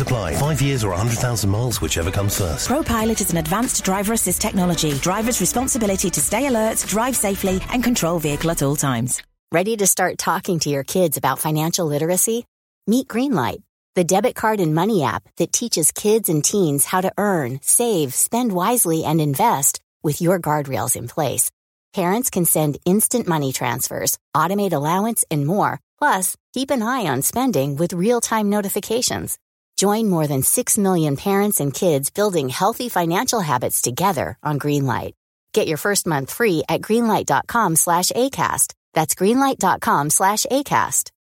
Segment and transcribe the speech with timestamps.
[0.00, 0.34] apply.
[0.36, 2.68] Five years or 100,000 miles, whichever comes first.
[2.68, 4.92] ProPilot is an advanced driver assist technology.
[4.94, 9.22] Driver's responsibility to stay alert, drive safely, and control vehicle at all times.
[9.52, 12.44] Ready to start talking to your kids about financial literacy?
[12.86, 13.62] Meet Greenlight,
[13.94, 18.14] the debit card and money app that teaches kids and teens how to earn, save,
[18.14, 21.50] spend wisely, and invest with your guardrails in place.
[21.94, 25.80] Parents can send instant money transfers, automate allowance, and more.
[25.98, 29.38] Plus, keep an eye on spending with real-time notifications.
[29.84, 35.12] Join more than 6 million parents and kids building healthy financial habits together on Greenlight.
[35.52, 38.72] Get your first month free at greenlight.com slash ACAST.
[38.94, 41.13] That's greenlight.com slash ACAST.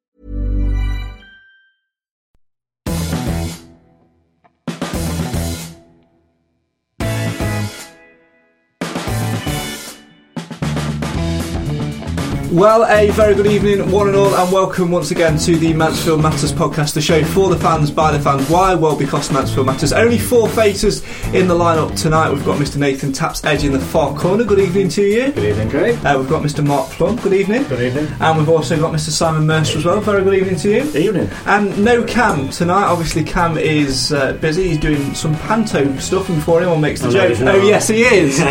[12.53, 16.21] Well, a very good evening, one and all, and welcome once again to the Mansfield
[16.21, 18.47] Matters podcast, the show for the fans, by the fans.
[18.51, 18.75] Why?
[18.75, 19.91] Well, because Mansfield Matters.
[19.95, 22.31] Only four faces in the lineup tonight.
[22.31, 22.77] We've got Mr.
[22.77, 24.45] Nathan Taps Edge in the far corner.
[24.45, 25.33] Good evening to you.
[25.33, 26.05] Good evening, Craig.
[26.05, 26.63] Uh, we've got Mr.
[26.63, 27.17] Mark Plum.
[27.17, 27.63] Good evening.
[27.65, 28.07] Good evening.
[28.21, 29.09] And we've also got Mr.
[29.09, 30.01] Simon Mercer as well.
[30.03, 30.83] Very good evening to you.
[30.95, 31.31] Evening.
[31.47, 32.85] And no Cam tonight.
[32.85, 34.69] Obviously, Cam is uh, busy.
[34.69, 37.55] He's doing some panto stuff, and before anyone makes the Oh, joke, not.
[37.55, 38.39] oh yes, he is.
[38.43, 38.45] oh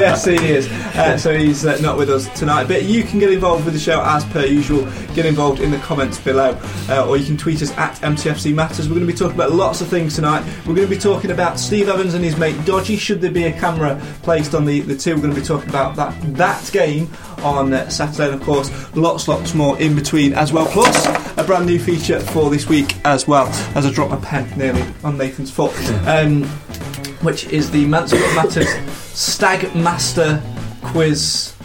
[0.00, 0.68] yes, he is.
[0.96, 2.64] Uh, so he's uh, not with us tonight.
[2.66, 4.84] But you can get involved with the show as per usual.
[5.14, 8.88] Get involved in the comments below, uh, or you can tweet us at MTFC Matters.
[8.88, 10.44] We're going to be talking about lots of things tonight.
[10.66, 12.96] We're going to be talking about Steve Evans and his mate Dodgy.
[12.96, 15.14] Should there be a camera placed on the, the two?
[15.14, 18.70] We're going to be talking about that that game on uh, Saturday, and of course,
[18.94, 20.66] lots, lots more in between as well.
[20.66, 23.46] Plus, a brand new feature for this week as well.
[23.74, 25.74] As I drop my pen nearly on Nathan's foot,
[26.06, 26.44] um,
[27.22, 28.68] which is the Mansfield Matters
[29.18, 30.40] Stag Master
[30.82, 31.55] Quiz.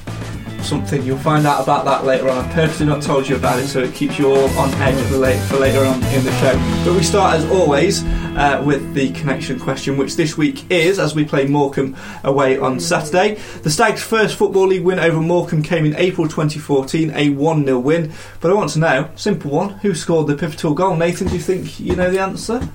[0.63, 2.37] Something you'll find out about that later on.
[2.37, 5.17] I've purposely not told you about it, so it keeps you all on edge for,
[5.17, 6.53] late, for later on in the show.
[6.85, 8.03] But we start as always
[8.35, 12.79] uh, with the connection question, which this week is as we play Morecambe away on
[12.79, 13.35] Saturday.
[13.63, 17.79] The Stags' first Football League win over Morecambe came in April 2014, a 1 0
[17.79, 18.13] win.
[18.39, 20.95] But I want to know, simple one, who scored the pivotal goal?
[20.95, 22.69] Nathan, do you think you know the answer?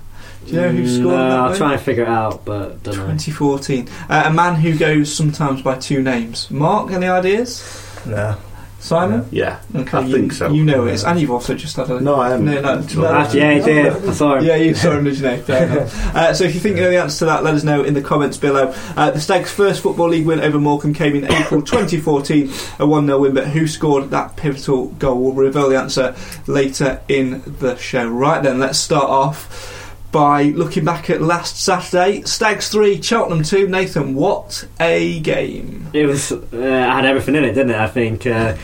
[0.47, 1.59] Do you know who scored No, that I'll win?
[1.59, 3.07] try and figure it out, but don't know.
[3.07, 3.89] 2014.
[4.09, 6.51] Uh, a man who goes sometimes by two names.
[6.51, 7.63] Mark, any ideas?
[8.07, 8.37] No.
[8.79, 9.27] Simon?
[9.33, 9.59] Yeah.
[9.75, 10.53] Okay, I you, think so.
[10.53, 11.99] You know it is, and you've also just had a.
[12.01, 12.45] No, I haven't.
[12.45, 13.07] No, no, no.
[13.07, 13.87] Actually, yeah, he did.
[14.09, 14.45] I saw him.
[14.45, 15.43] Yeah, you saw him, did you know?
[16.15, 17.95] Uh, so if you think you know the answer to that, let us know in
[17.95, 18.73] the comments below.
[18.97, 23.07] Uh, the Stags' first Football League win over Morecambe came in April 2014, a 1
[23.07, 25.21] 0 win, but who scored that pivotal goal?
[25.21, 26.15] We'll reveal the answer
[26.47, 28.07] later in the show.
[28.09, 29.76] Right then, let's start off
[30.17, 32.23] by looking back at last Saturday.
[32.23, 33.69] Stags 3, Cheltenham 2.
[33.69, 35.91] Nathan, what a game.
[35.93, 37.77] It was uh, had everything in it, didn't it?
[37.77, 38.57] I think uh,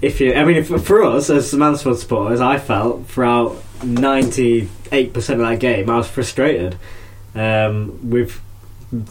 [0.00, 5.40] if you, I mean, for, us as Mansfield supporters, I felt throughout ninety eight percent
[5.40, 6.78] of that game, I was frustrated
[7.34, 8.40] um, with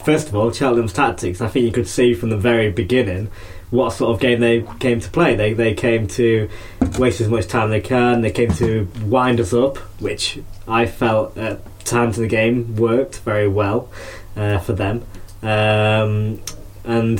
[0.05, 1.41] first of all Cheltenham's tactics.
[1.41, 3.29] I think you could see from the very beginning
[3.69, 5.35] what sort of game they came to play.
[5.35, 6.50] They they came to
[6.97, 8.22] waste as much time they can.
[8.22, 13.19] They came to wind us up, which I felt at times in the game worked
[13.19, 13.89] very well
[14.35, 15.05] uh, for them.
[15.41, 16.41] Um,
[16.83, 17.19] and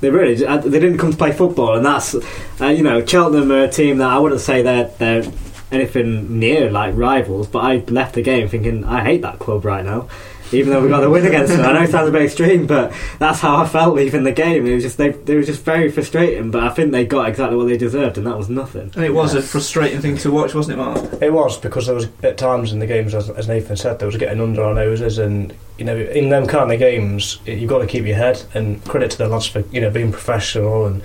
[0.00, 2.14] they really they didn't come to play football, and that's
[2.60, 5.24] uh, you know Cheltenham are a team that I wouldn't say they're they're
[5.70, 9.84] anything near like rivals, but I left the game thinking I hate that club right
[9.84, 10.08] now.
[10.52, 12.66] Even though we got the win against them, I know it sounds a bit extreme,
[12.66, 14.66] but that's how I felt leaving the game.
[14.66, 17.56] It was just they, they were just very frustrating, but I think they got exactly
[17.56, 18.90] what they deserved, and that was nothing.
[18.94, 21.22] And it was a frustrating thing to watch, wasn't it, Mark?
[21.22, 24.06] It was because there was at times in the games, as, as Nathan said, there
[24.06, 27.78] was getting under our noses, and you know, in them kind of games, you've got
[27.78, 28.42] to keep your head.
[28.54, 31.02] And credit to the lads for you know being professional and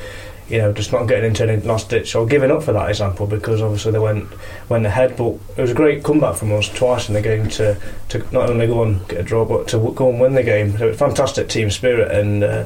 [0.50, 3.26] you know, just not getting into any last ditch or giving up for that example
[3.28, 4.28] because obviously they went
[4.70, 5.16] went ahead.
[5.18, 7.78] But it was a great comeback from us twice in the game to,
[8.10, 10.78] to not only go and get a draw but to go and win the game.
[10.78, 12.66] So it was fantastic team spirit, and uh,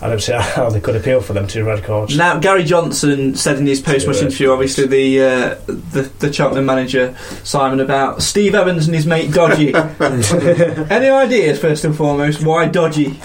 [0.00, 2.16] I don't see how they could appeal for them two red cards.
[2.16, 7.16] Now, Gary Johnson said in his post-match interview, obviously the, uh, the the Cheltenham manager
[7.44, 9.74] Simon about Steve Evans and his mate Dodgy.
[10.90, 13.18] Any ideas, first and foremost, why Dodgy?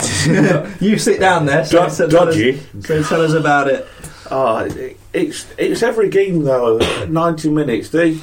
[0.79, 1.65] you sit down there.
[1.65, 2.59] So, Do- so tell us- dodgy.
[2.81, 3.87] so tell us about it.
[4.31, 6.77] Oh, it- it's it's every game though.
[7.07, 7.89] Ninety minutes.
[7.89, 8.17] They,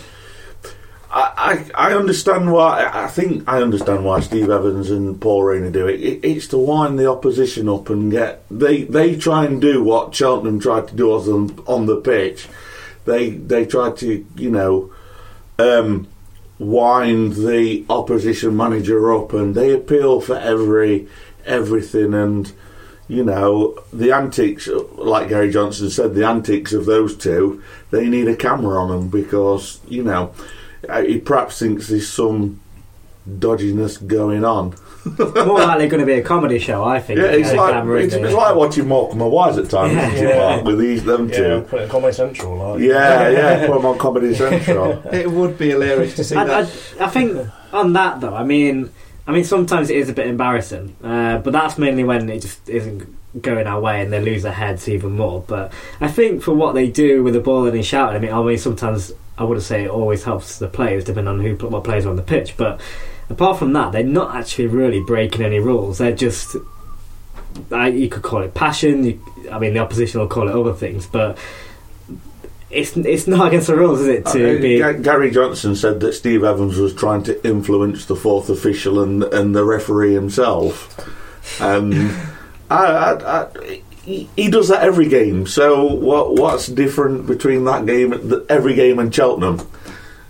[1.13, 2.89] I, I I understand why.
[2.93, 6.01] I think I understand why Steve Evans and Paul Raynor do it.
[6.01, 6.21] it.
[6.25, 10.59] It's to wind the opposition up and get they they try and do what Cheltenham
[10.61, 12.49] tried to do on on the pitch.
[13.05, 14.93] They they try to you know.
[15.59, 16.09] Um,
[16.59, 21.09] wind the opposition manager up and they appeal for every
[21.47, 22.53] everything and
[23.11, 28.29] you know the antics like Gary Johnson said the antics of those two they need
[28.29, 30.33] a camera on them because you know
[30.89, 32.61] uh, he perhaps thinks there's some
[33.29, 34.75] dodginess going on
[35.19, 37.19] More likely going to be a comedy show, I think.
[37.21, 38.25] yeah it's like camera in it's, there.
[38.27, 40.13] it's like watching Morecambe and Wise at times Yeah.
[40.13, 40.39] isn't it, Yeah.
[40.57, 42.57] Mark, with these them Yeah, two put it in Comedy Central.
[42.57, 42.81] Like.
[42.81, 46.71] yeah yeah put them on Comedy Central It would be hilarious to see I, that.
[47.01, 48.91] I, I think on that though, I mean,
[49.31, 52.69] I mean sometimes it is a bit embarrassing, uh, but that's mainly when it just
[52.69, 55.45] isn't going our way and they lose their heads even more.
[55.47, 58.33] But I think for what they do with the ball and in shouting, I mean,
[58.33, 61.85] I mean sometimes I wouldn't say it always helps the players depending on who what
[61.85, 62.81] players are on the pitch, but
[63.29, 65.99] apart from that, they're not actually really breaking any rules.
[65.99, 66.57] They're just
[67.71, 69.05] I, you could call it passion.
[69.05, 69.23] You,
[69.53, 71.39] I mean, the opposition will call it other things, but.
[72.71, 74.27] It's, it's not against the rules, is it?
[74.27, 78.15] To Uh, be Ga- Gary Johnson said that Steve Evans was trying to influence the
[78.17, 80.97] fourth official and and the referee himself.
[81.61, 81.93] Um,
[82.71, 85.47] I, I, I, he, he does that every game.
[85.47, 89.67] So what what's different between that game, every game, and Cheltenham?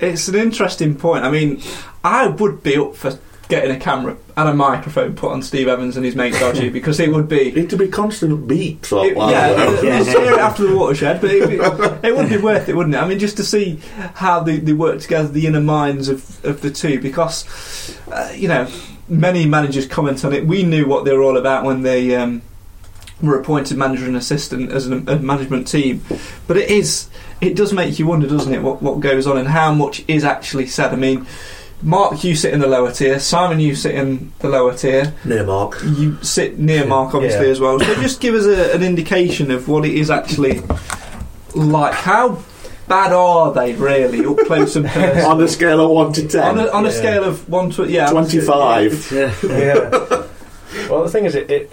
[0.00, 1.24] It's an interesting point.
[1.24, 1.60] I mean,
[2.02, 3.18] I would be up for
[3.50, 6.98] getting a camera and a microphone put on Steve Evans and his mate Dodgy because
[7.00, 8.90] it would be It to be constant beeps.
[8.92, 9.82] Like It, that, yeah, though.
[9.82, 11.60] let's hear it after the watershed, but it,
[12.04, 12.98] it would be worth it, wouldn't it?
[12.98, 13.80] I mean, just to see
[14.14, 18.48] how they, they work together, the inner minds of, of the two, because, uh, you
[18.48, 18.66] know,
[19.08, 20.46] many managers comment on it.
[20.46, 22.42] We knew what they were all about when they um,
[23.20, 26.02] were appointed manager and assistant as an, a management team,
[26.46, 27.10] but it is,
[27.40, 30.24] it does make you wonder, doesn't it, what, what goes on and how much is
[30.24, 30.92] actually said.
[30.92, 31.26] I mean,
[31.82, 33.18] Mark, you sit in the lower tier.
[33.18, 35.14] Simon, you sit in the lower tier.
[35.24, 35.78] Near Mark.
[35.82, 37.52] You sit near Mark, obviously, Yeah.
[37.52, 37.80] as well.
[37.80, 40.60] So just give us a, an indication of what it is actually
[41.54, 41.94] like.
[41.94, 42.38] How
[42.86, 45.26] bad are they, really, up close and personal?
[45.30, 46.94] On a scale of one to ten, on a, on a Yeah.
[46.94, 49.10] scale of one to yeah, twenty-five.
[49.12, 49.34] yeah.
[49.44, 50.26] yeah.
[50.88, 51.72] Well, the thing is, it, it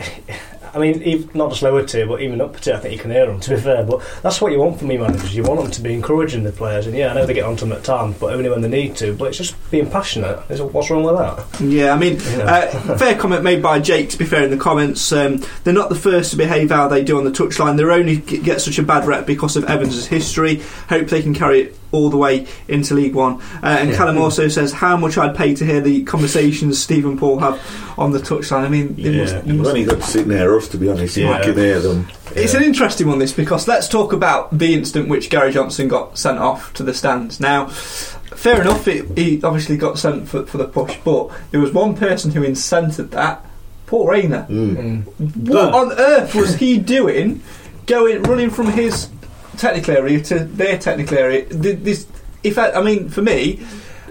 [0.77, 3.11] I mean, even, not just lower tier, but even upper tier, I think you can
[3.11, 3.83] hear them, to be fair.
[3.83, 5.35] But that's what you want from me managers.
[5.35, 6.87] You want them to be encouraging the players.
[6.87, 8.95] And yeah, I know they get onto them at times, but only when they need
[8.97, 9.13] to.
[9.13, 10.39] But it's just being passionate.
[10.49, 11.61] Is- What's wrong with that?
[11.61, 12.43] Yeah, I mean, Yeah.
[12.87, 14.09] uh, fair comment made by Jake.
[14.11, 17.03] To be fair, in the comments, um, they're not the first to behave how they
[17.03, 17.77] do on the touchline.
[17.77, 20.61] They're only get such a bad rep because of Evans's history.
[20.89, 23.41] Hope they can carry it all the way into League One.
[23.63, 27.17] Uh, and Callum also says how much I'd pay to hear the conversations Steve and
[27.17, 27.59] Paul have
[27.97, 28.63] on the touchline.
[28.63, 29.21] I mean, they Yeah.
[29.21, 31.15] must, they You've must only got to sit near us, to be honest.
[31.17, 31.41] You Yeah.
[31.43, 32.07] can hear them.
[32.35, 36.17] It's an interesting one, this, because let's talk about the instant which Gary Johnson got
[36.17, 37.39] sent off to the stands.
[37.39, 41.71] Now, fair enough, it, he obviously got sent for, for the push, but there was
[41.73, 43.43] one person who incented that
[43.87, 44.45] Paul Raynor.
[44.49, 45.03] Mm.
[45.47, 47.41] What on earth was he doing
[47.85, 49.07] going, running from his
[49.57, 51.45] technical area to their technical area?
[51.49, 52.07] This,
[52.43, 53.59] if I, I mean, for me,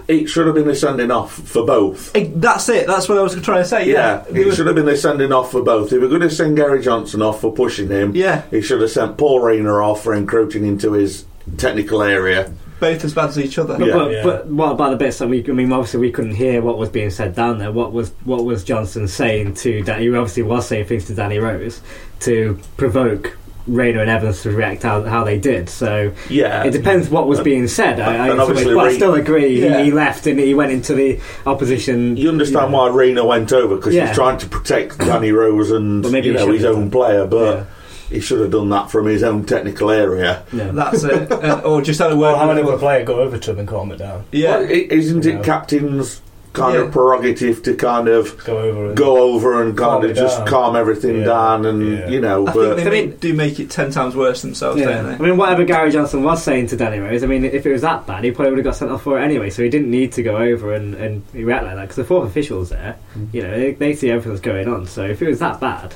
[0.07, 2.15] It should have been a sending off for both.
[2.15, 2.87] eh, that's it.
[2.87, 3.89] That's what I was trying to say.
[3.89, 5.91] Yeah, Yeah, it was- should have been a sending off for both.
[5.91, 8.89] If we're going to send Gary Johnson off for pushing him, yeah, he should have
[8.91, 11.25] sent Paul Raynor off for encroaching into his
[11.57, 12.51] technical area.
[12.79, 13.75] both as bad as each other.
[13.77, 13.93] But, Yeah.
[13.95, 14.23] but, Yeah.
[14.23, 15.43] but what about the bits that we?
[15.43, 17.71] I mean, obviously we couldn't hear what was being said down there.
[17.71, 19.81] What was what was Johnson saying to?
[19.81, 21.81] Dan- he obviously was saying things to Danny Rose
[22.21, 23.35] to provoke
[23.67, 25.69] Raynor and Evans to react how, how they did.
[25.69, 27.99] So Yeah, it depends what was being said.
[27.99, 29.61] I, I, And obviously but I still agree.
[29.61, 29.79] Yeah.
[29.79, 32.17] He, he left and he went into the opposition.
[32.17, 34.07] You understand why Raynor went over because Yeah.
[34.07, 37.25] he's trying to protect Danny Rose and But maybe you know his own have player,
[37.25, 37.63] but Yeah.
[38.09, 40.43] he should have done that from his own technical area.
[40.53, 40.71] Yeah.
[40.71, 41.31] That's it.
[41.37, 42.33] Uh, or just had a word.
[42.33, 44.25] Or have with- another player go over to him and calm it down.
[44.31, 45.41] yeah, Well, isn't You it know.
[45.43, 46.21] captain's
[46.57, 46.81] kind Yeah.
[46.81, 50.47] of prerogative to kind of Go over and go over and kind of just down.
[50.47, 51.25] calm everything Yeah.
[51.25, 52.09] down and Yeah.
[52.09, 54.79] you know, I think but they I mean- do make it ten times worse themselves,
[54.79, 55.01] Yeah.
[55.01, 57.71] don't I mean, whatever Gary Johnson was saying to Danny Rose, I mean, if it
[57.71, 59.49] was that bad, he probably would have got sent off for it anyway.
[59.49, 62.27] So he didn't need to go over and, and react like that because the fourth
[62.29, 63.27] officials there, mm.
[63.31, 64.87] you know, they, they see everything that's going on.
[64.87, 65.93] So if it was that bad,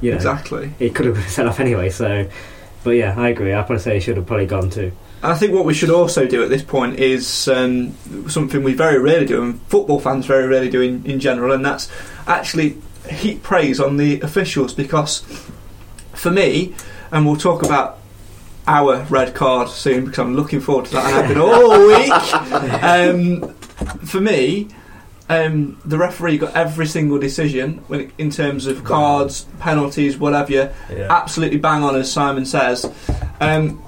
[0.00, 0.70] you know, Exactly.
[0.78, 1.90] he could have been sent off anyway.
[1.90, 2.26] So
[2.84, 3.52] but yeah, I agree.
[3.54, 4.90] I probably say he should have probably gone too.
[5.22, 7.94] And I think what we should also do at this point is um,
[8.28, 11.64] something we very rarely do, and football fans very rarely do in, in general, and
[11.64, 11.90] that's
[12.26, 15.20] actually heap praise on the officials because
[16.12, 16.74] for me,
[17.10, 17.98] and we'll talk about
[18.66, 22.82] our red card soon because I'm looking forward to that and I've been all week.
[22.82, 23.54] Um,
[24.06, 24.68] for me,
[25.28, 30.52] um, the referee got every single decision when it, in terms of cards, penalties, whatever.
[30.52, 31.06] You, Yeah.
[31.10, 32.84] Absolutely bang on, as Simon says.
[33.40, 33.82] Um,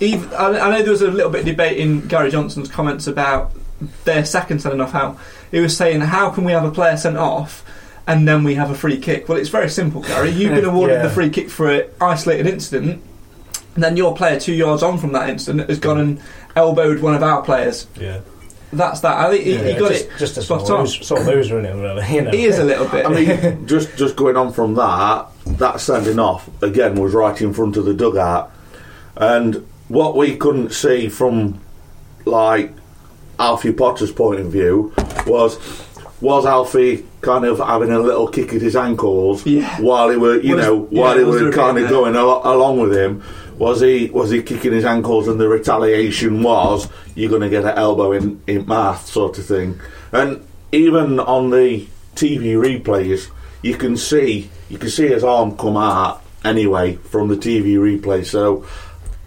[0.00, 3.06] even, I, I know there was a little bit of debate in Gary Johnson's comments
[3.06, 3.52] about
[4.04, 4.92] their second sending off.
[4.92, 5.18] How
[5.50, 7.62] he was saying, "How can we have a player sent off?"
[8.06, 9.28] And then we have a free kick.
[9.28, 10.30] Well, it's very simple, Gary.
[10.30, 11.02] You've been awarded Yeah.
[11.04, 13.02] the free kick for an isolated incident,
[13.74, 16.20] and then your player two yards on from that incident has gone and
[16.54, 17.86] elbowed one of our players.
[17.98, 18.20] Yeah.
[18.72, 19.16] That's that.
[19.16, 20.10] I think he, he got just, it.
[20.18, 20.86] just a spot sort on.
[20.86, 22.14] of, sort of loser in it, really.
[22.14, 22.30] You know.
[22.32, 23.06] He is a little bit.
[23.06, 27.54] I mean, just just going on from that, that sending off again was right in
[27.54, 28.50] front of the dugout,
[29.16, 31.60] and what we couldn't see from
[32.24, 32.72] like
[33.38, 34.92] Alfie Potter's point of view
[35.26, 35.58] was
[36.20, 39.80] was Alfie kind of having a little kick at his ankles Yeah.
[39.80, 42.16] while he were you Was- know yeah, while he was were kind of of going
[42.16, 43.22] al- along with him.
[43.58, 47.64] Was he was he kicking his ankles and the retaliation was you're going to get
[47.64, 49.78] an elbow in in math sort of thing,
[50.12, 51.86] and even on the
[52.16, 53.28] TV replays
[53.62, 58.24] you can see you can see his arm come out anyway from the TV replay.
[58.26, 58.64] So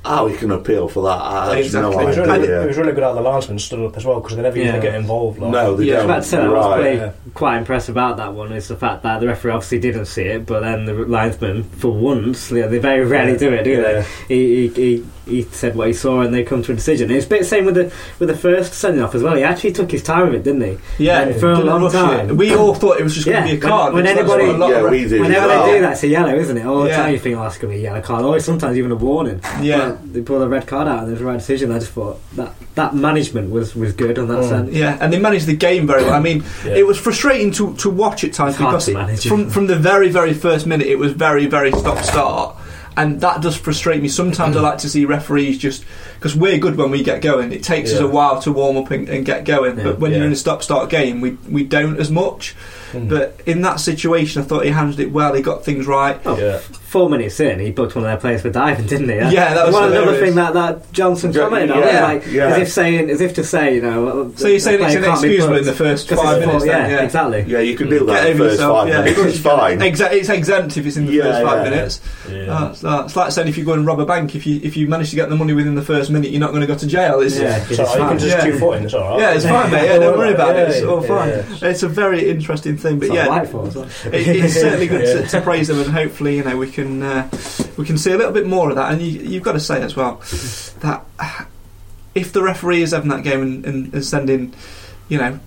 [0.08, 1.90] how he can appeal for that, I have Exactly.
[1.96, 2.64] It no was, really, idea.
[2.64, 4.70] it was really good how the linesman stood up as well because they never Yeah.
[4.70, 5.40] even get involved.
[5.40, 5.52] Like.
[5.52, 6.10] no, they Yeah, I was don't.
[6.10, 6.80] about to say that You're was right.
[6.82, 7.12] quite, Yeah.
[7.34, 10.46] quite impressed about that one is the fact that the referee obviously didn't see it,
[10.46, 13.82] but then the linesman, for once, yeah, they very rarely do it, do Yeah.
[13.82, 14.06] they?
[14.36, 17.12] He, he, he, he said what he saw and they come to a decision.
[17.12, 19.36] It's a bit the same with the with the first sending off as well.
[19.36, 20.78] He actually took his time with it, didn't he?
[21.04, 22.30] yeah, And for a long time.
[22.30, 22.34] it.
[22.38, 23.94] We all thought it was just going to be a card.
[23.94, 25.20] when It's- that's anybody- a lot Yeah, ref- we.
[25.20, 25.66] Whenever well.
[25.68, 26.66] they do that, it's a yellow, isn't it?
[26.66, 26.96] All the Yeah.
[26.98, 28.24] time you think, oh, that's going to be a yellow card.
[28.24, 29.42] Or sometimes even a warning.
[29.62, 29.97] Yeah.
[30.02, 31.72] But they pulled the red card out and it was a right decision.
[31.72, 34.50] I just thought that that management was, was good on that Mm.
[34.50, 34.74] sense.
[34.74, 36.14] Yeah, and they managed the game very well.
[36.14, 36.76] I mean, Yeah.
[36.76, 39.30] it was frustrating to, to watch at times It's hard because to it- manage it.
[39.30, 42.56] from from the very very first minute it was very very stop start,
[42.96, 44.08] and that does frustrate me.
[44.08, 45.84] Sometimes I like to see referees just
[46.16, 47.52] because we're good when we get going.
[47.52, 49.84] It takes us a while to warm up and, and get going, Yeah.
[49.84, 50.18] but when Yeah.
[50.18, 52.56] you're in a stop start game, we we don't as much.
[52.94, 53.10] Mm.
[53.10, 55.34] But in that situation, I thought he handled it well.
[55.34, 56.18] He got things right.
[56.26, 56.60] Oh, Yeah.
[56.88, 59.16] Four minutes in, he booked one of their players for diving, didn't he?
[59.16, 60.24] Yeah, that was one another hilarious.
[60.26, 61.80] thing that, that Johnson Yeah, commented on.
[61.84, 62.46] yeah, like, yeah.
[62.48, 64.32] as if saying, as if to say, you know.
[64.38, 66.66] So you're saying it's an inexcusable in the first five minutes?
[66.66, 67.02] Yeah, then, yeah.
[67.04, 67.42] exactly.
[67.46, 69.02] Yeah, you can do that Get in the first yourself, five yeah.
[69.02, 69.20] minutes.
[69.20, 69.80] It's fine.
[69.80, 71.70] Exa- it's exempt if it's in the Yeah, first five yeah.
[71.70, 72.02] minutes.
[72.32, 72.58] Yeah.
[72.58, 74.78] Uh, it's, uh, like saying if you go and rob a bank, if you if
[74.78, 76.76] you manage to get the money within the first minute, you're not going to go
[76.78, 77.20] to jail.
[77.20, 77.60] It's, Yeah.
[77.66, 78.46] So you can just Yeah.
[78.46, 78.86] two foot in.
[78.86, 79.20] It's all right.
[79.20, 79.88] Yeah, it's fine, mate.
[79.88, 80.70] Yeah, don't worry about it.
[80.70, 81.30] It's all fine.
[81.62, 83.86] It's a very interesting thing, but yeah, light for us, well.
[84.06, 87.30] it, it's certainly good to, to praise them, and hopefully, you know, we can uh,
[87.78, 88.92] we can see a little bit more of that.
[88.94, 90.22] And you, you've got to say as well
[90.82, 91.04] that
[92.16, 94.54] if the referee is having that game and, and, and sending,
[95.10, 95.40] you know.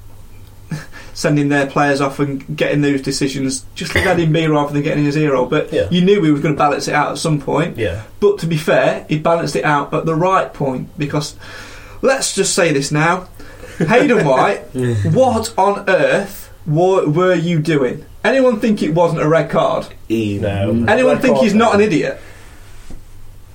[1.13, 5.05] Sending their players off and getting those decisions, just let him be rather than getting
[5.05, 5.51] his ear rolled.
[5.51, 5.87] But Yeah.
[5.91, 7.77] you knew we were going to balance it out at some point.
[7.77, 8.05] Yeah.
[8.21, 11.35] But to be fair, he balanced it out at the right point because
[12.01, 13.29] let's just say this now.
[13.79, 14.61] Hayden White,
[15.13, 18.05] what on earth were, were you doing?
[18.25, 19.87] Anyone think it wasn't a red card?
[20.09, 20.73] He- No.
[20.73, 20.89] Mm.
[20.91, 22.21] Anyone Red think card, he's not an idiot?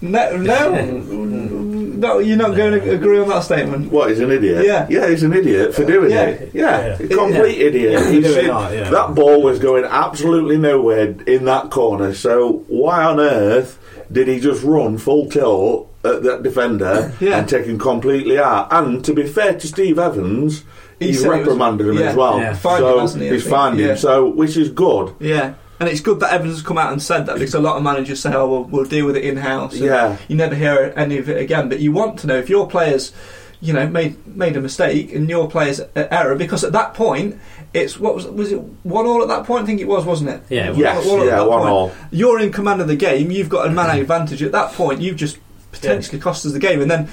[0.01, 0.69] No, no,
[0.99, 2.19] no.
[2.19, 3.91] You're not going to agree on that statement.
[3.91, 4.65] What, he's an idiot?
[4.65, 4.87] Yeah.
[4.89, 6.23] Yeah, he's an idiot for doing Yeah.
[6.25, 6.51] it.
[6.53, 7.05] Yeah, Yeah.
[7.05, 8.05] a complete idiot.
[8.11, 8.89] He Do should- not, yeah.
[8.89, 13.79] That ball was going absolutely nowhere in that corner, so why on earth
[14.11, 17.37] did he just run full tilt at that defender Yeah.
[17.39, 18.67] and take him completely out?
[18.71, 20.63] And to be fair to Steve Evans,
[20.99, 22.03] He he's said it was- reprimanded him yeah.
[22.09, 22.39] as well.
[22.39, 22.53] Yeah.
[22.53, 23.55] Fined him, so hasn't he, I he's think?
[23.55, 23.95] fined him, Yeah.
[23.95, 25.13] so which is good.
[25.19, 25.53] Yeah.
[25.79, 27.83] And it's good that Evans has come out and said that because a lot of
[27.83, 30.15] managers say, "Oh, we'll, we'll deal with it in house." Yeah.
[30.29, 31.67] you never hear any of it again.
[31.67, 33.11] But you want to know if your players,
[33.59, 37.37] you know, made made a mistake and your players uh, error because at that point
[37.73, 39.63] it's what was was it one all at that point?
[39.63, 40.43] I think it was, wasn't it?
[40.49, 41.69] Yeah, it Yes, One all yeah, one point.
[41.69, 41.91] all.
[42.09, 43.29] You're in command of the game.
[43.29, 45.01] You've got a man advantage at that point.
[45.01, 45.37] You've just
[45.73, 47.09] potentially cost us the game, and then.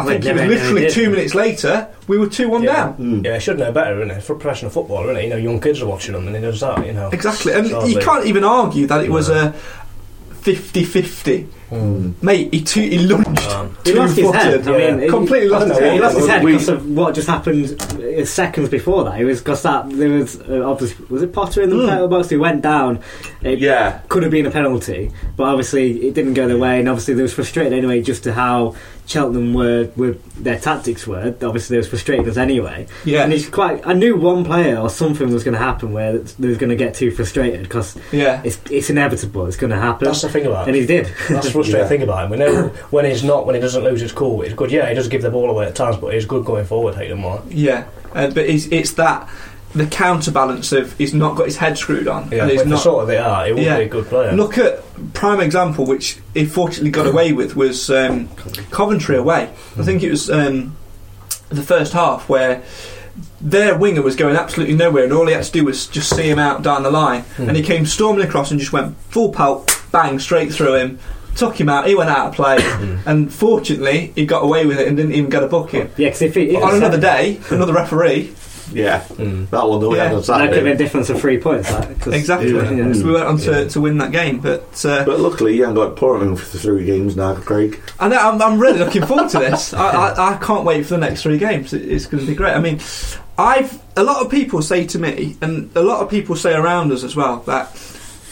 [0.00, 2.74] I think it was literally two minutes later, we were 2 1 Yeah.
[2.74, 2.94] down.
[2.98, 3.24] Mm.
[3.24, 4.22] Yeah, he should know better, isn't it?
[4.22, 5.24] For professional football, isn't it?
[5.24, 7.08] You know, young kids are watching them and he does that, you know.
[7.12, 7.52] Exactly.
[7.52, 7.92] And Sadly.
[7.94, 9.52] you can't even argue that it was a
[10.42, 11.48] 50 50.
[11.70, 12.20] Mm.
[12.22, 13.40] Mate, he, two, he lunged.
[13.46, 14.66] Um, He lost his head.
[14.66, 14.90] I Yeah.
[14.90, 15.92] mean, he- Completely I lost his know, head.
[15.94, 19.20] He lost his head because of what just happened uh, seconds before that.
[19.20, 21.88] It was because that there was uh, obviously was it Potter in the Mm.
[21.88, 22.98] penalty box who went down.
[23.42, 24.00] It Yeah.
[24.08, 27.22] could have been a penalty, but obviously it didn't go their way, and obviously they
[27.22, 28.74] was frustrated anyway, just to how
[29.10, 31.34] Cheltenham were, were their tactics were.
[31.42, 32.86] Obviously they was frustrated us anyway.
[33.04, 33.24] Yeah.
[33.24, 33.84] And it's quite.
[33.84, 36.76] I knew one player or something was going to happen where they was going to
[36.76, 38.40] get too frustrated because Yeah.
[38.44, 39.46] it's it's inevitable.
[39.46, 41.06] It's going to happen, That's the thing about and he did.
[41.28, 41.88] That's frustrating Yeah.
[41.88, 42.30] thing about him.
[42.30, 44.70] We know when he's not, when he doesn't lose his cool, he's good.
[44.70, 46.94] Yeah, he does give the ball away at times, but he's good going forward.
[46.94, 47.42] Hayden White.
[47.50, 49.28] Yeah, uh, but it's, it's that
[49.74, 52.28] the counterbalance of he's not got his head screwed on.
[52.32, 52.80] Yeah, and he's not.
[52.80, 53.78] sort of they are, he would Yeah.
[53.78, 54.32] be a good player.
[54.32, 54.82] Look at
[55.14, 58.28] prime example, which he fortunately got away with, was um,
[58.70, 59.50] Coventry away.
[59.78, 60.76] I think it was um,
[61.50, 62.62] the first half where
[63.40, 66.28] their winger was going absolutely nowhere, and all he had to do was just see
[66.28, 69.82] him out down the line, and he came storming across and just went full pelt,
[69.92, 70.98] bang straight through him.
[71.36, 71.86] Took him out.
[71.86, 72.58] He went out of play,
[73.06, 75.82] and fortunately, he got away with it and didn't even get a booking.
[75.96, 78.34] Yeah, because if he, if on another day, another referee,
[78.72, 79.50] Yeah, Mm.
[79.50, 80.16] that one that we had Yeah.
[80.18, 80.76] on that could have been a Saturday.
[80.76, 81.70] difference of three points.
[81.72, 82.52] Like, 'cause- exactly.
[82.52, 82.92] Yeah.
[82.92, 85.76] So we went on to, to win that game, but uh, But luckily, you haven't
[85.76, 87.80] got Portland for three games now, Craig.
[87.98, 89.74] I know, I'm, I'm really looking forward to this.
[89.74, 91.72] I, I, I can't wait for the next three games.
[91.72, 92.54] It, it's going to be great.
[92.54, 92.78] I mean,
[93.38, 96.92] I've a lot of people say to me, and a lot of people say around
[96.92, 97.74] us as well, that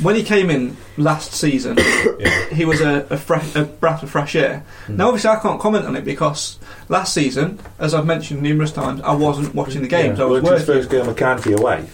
[0.00, 1.76] when he came in last season,
[2.52, 4.64] he was a, a, fresh, a breath of fresh air.
[4.86, 4.96] Hmm.
[4.96, 9.00] Now, obviously, I can't comment on it because last season, as I've mentioned numerous times,
[9.02, 10.18] I wasn't watching the games.
[10.18, 10.24] Yeah.
[10.24, 10.82] I was Well, it's his working.
[10.82, 11.88] first game of county away.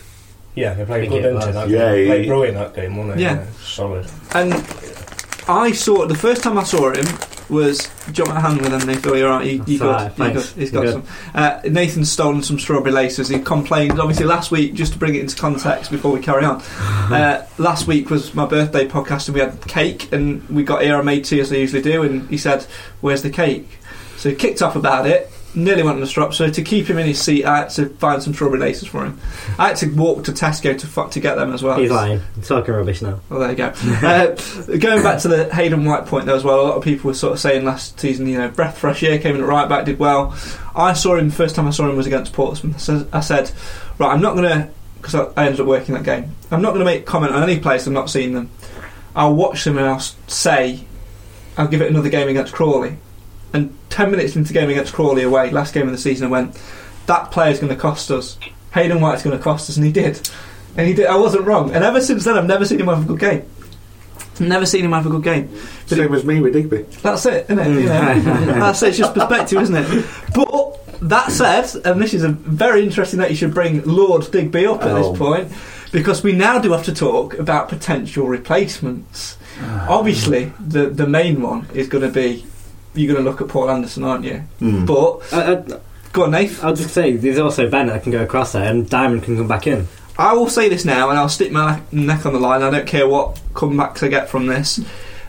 [0.55, 1.53] Yeah, they played think good, it didn't they?
[1.53, 1.99] That Yeah, game?
[1.99, 3.23] he- played brilliant that game, wasn't he?
[3.25, 3.45] Yeah.
[3.63, 4.07] solid.
[4.35, 4.53] And
[5.49, 7.07] I saw the first time I saw him
[7.49, 7.89] was
[8.27, 9.17] my hand with him, Nathan.
[9.17, 9.47] You're right.
[9.47, 10.13] You, you good?
[10.19, 10.47] You good?
[10.57, 11.05] He's got some.
[11.35, 13.29] Uh, Nathan's stolen some strawberry laces.
[13.29, 14.01] He complained.
[14.01, 16.61] Obviously, last week, just to bring it into context before we carry on,
[17.13, 20.97] uh, last week was my birthday podcast, and we had cake, and we got here.
[20.97, 22.63] I made tea as I usually do, and he said,
[23.01, 23.79] "Where's the cake?"
[24.17, 25.31] So he kicked off about it.
[25.57, 26.35] Nearly went on the strop.
[26.35, 29.05] So to keep him in his seat, I had to find some strawberry laces for
[29.05, 29.21] him.
[29.59, 31.79] I had to walk to Tesco to fuck to get them as well.
[31.79, 32.21] He's lying.
[32.35, 33.21] He's talking rubbish now.
[33.29, 33.67] Well, there you go.
[34.03, 34.35] uh,
[34.79, 37.15] going back to the Hayden White point there as well, a lot of people were
[37.15, 39.85] sort of saying last season, you know, breath fresh air came in at right back,
[39.85, 40.35] did well.
[40.75, 42.81] I saw him, first time I saw him was against Portsmouth.
[42.81, 43.53] So I said,
[43.99, 46.71] right, I'm not going to, because I, I ended up working that game, I'm not
[46.71, 48.51] going to make comment on any players, I've not seen them.
[49.15, 50.85] I'll watch them and I'll say,
[51.57, 52.97] I'll give it another game against Crawley.
[53.55, 56.31] And 10 minutes into the game against Crawley away, last game of the season, I
[56.31, 56.61] went,
[57.07, 58.37] that player's going to cost us.
[58.75, 60.29] Hayden White's going to cost us, and he did.
[60.77, 61.07] And he did.
[61.07, 61.73] I wasn't wrong.
[61.73, 63.49] And ever since then, I've never seen him have a good game.
[64.41, 65.49] Never seen him have a good game.
[65.89, 66.83] But Same as me with Digby.
[67.03, 67.69] That's it, isn't it?
[67.69, 68.47] You know, mm.
[68.59, 68.89] that's it.
[68.89, 70.07] It's just perspective, isn't it?
[70.35, 74.67] But that said, and this is a very interesting that you should bring Lord Digby
[74.67, 75.13] up at Oh.
[75.13, 75.53] this point,
[75.93, 79.37] because we now do have to talk about potential replacements.
[79.61, 79.87] Ah.
[79.89, 82.45] Obviously, the the main one is going to be
[82.95, 84.43] you're going to look at Paul Anderson, aren't you?
[84.61, 84.87] Mm.
[84.87, 85.81] But I, I,
[86.13, 86.63] go on, Nath.
[86.63, 89.49] I'll just say there's also Ben that can go across there, and Diamond can come
[89.49, 89.89] back in.
[90.17, 92.63] I will say this now, and I'll stick my neck on the line.
[92.63, 94.81] I don't care what comebacks I get from this.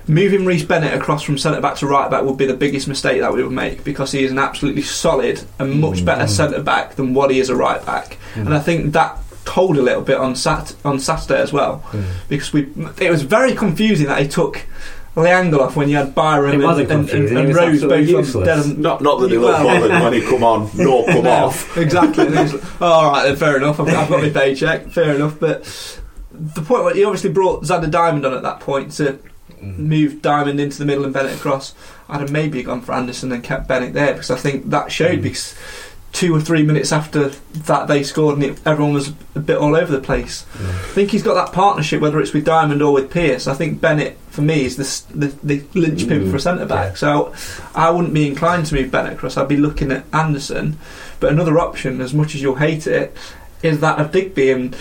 [0.07, 3.21] Moving Rhys Bennett across from centre back to right back would be the biggest mistake
[3.21, 6.05] that we would make because he is an absolutely solid and much hmm.
[6.05, 8.41] better centre back than what he is a right back, hmm.
[8.41, 12.03] and I think that told a little bit on Sat on Saturday as well hmm.
[12.29, 12.67] because we
[12.99, 14.63] it was very confusing that he took
[15.15, 18.07] Lee Angol off when you had Byron It and, wasn't and, and, and Rose both
[18.07, 18.35] useless.
[18.35, 21.23] on dead Not, not that he looked Well- bothered when he come on, nor come
[21.23, 21.77] no, off.
[21.77, 22.25] Exactly.
[22.35, 23.79] Like, "Oh, all right, then, fair enough.
[23.79, 24.87] I've, I've got my paycheck.
[24.87, 25.39] Fair enough.
[25.39, 25.63] But
[26.31, 29.19] the point where he obviously brought Zander Diamond on at that point to
[29.61, 29.77] mm.
[29.77, 31.73] move Diamond into the middle and Bennett across.
[32.09, 35.19] I'd have maybe gone for Anderson and kept Bennett there because I think that showed
[35.19, 35.23] mm.
[35.23, 35.55] because
[36.15, 37.27] two or three minutes after
[37.67, 40.45] that they scored and it, everyone was a bit all over the place.
[40.55, 43.47] I think he's got that partnership whether it's with Diamond or with Pearce.
[43.47, 46.29] I think Bennett for me is the the, the linchpin Mm.
[46.31, 46.91] for a centre back.
[46.91, 46.95] Yeah.
[46.95, 47.33] So
[47.75, 49.35] I wouldn't be inclined to move Bennett across.
[49.35, 50.77] I'd be looking at Anderson.
[51.19, 53.15] But another option, as much as you'll hate it,
[53.61, 54.51] is that of Digby.
[54.51, 54.75] And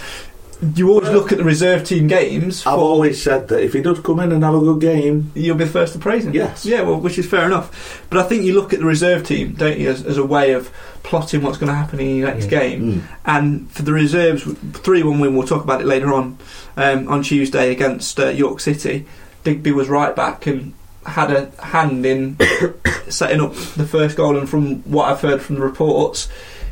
[0.75, 2.67] you always look at the reserve team games.
[2.67, 5.57] I've always said that if he does come in and have a good game, you'll
[5.57, 6.35] be the first to praise him.
[6.35, 6.65] Yes.
[6.65, 8.05] Yeah, well, which is fair enough.
[8.11, 10.53] But I think you look at the reserve team, don't you, as, as a way
[10.53, 10.71] of
[11.03, 12.51] plotting what's going to happen in your next Mm.
[12.51, 12.83] game.
[12.83, 16.39] mm, And for the reserves, 3 1 win, we'll talk about it later on,
[16.77, 19.07] um, on Tuesday against uh, York City.
[19.45, 20.73] Digby was right back and
[21.07, 22.39] had a hand in
[23.09, 24.37] setting up the first goal.
[24.39, 26.29] And from what I've heard from the reports,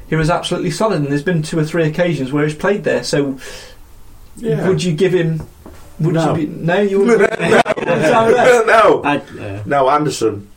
[0.09, 1.02] he was absolutely solid.
[1.02, 3.05] And there's been two or three occasions where he's played there.
[3.05, 3.38] So
[4.36, 4.68] yeah.
[4.68, 5.42] would you give him.
[6.00, 6.34] Would No.
[6.34, 7.40] you be, no, you no, wouldn't.
[8.66, 10.48] no, I, uh, no, Anderson,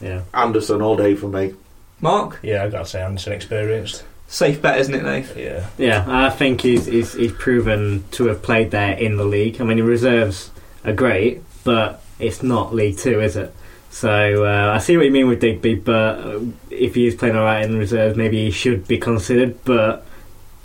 [0.00, 0.22] yeah.
[0.34, 1.54] Anderson all day for me.
[2.00, 4.04] Mark, Yeah, I got to say Anderson experienced.
[4.28, 5.36] safe bet, isn't it, Nate?
[5.36, 9.60] Yeah, Yeah, I think he's, he's he's proven to have played there in the league.
[9.60, 10.50] I mean, the reserves
[10.84, 13.54] are great, but it's not League Two, is it?
[13.90, 16.40] So uh, I see what you mean with Digby, but uh,
[16.70, 19.62] if he is playing all right in the reserves, maybe he should be considered.
[19.64, 20.04] But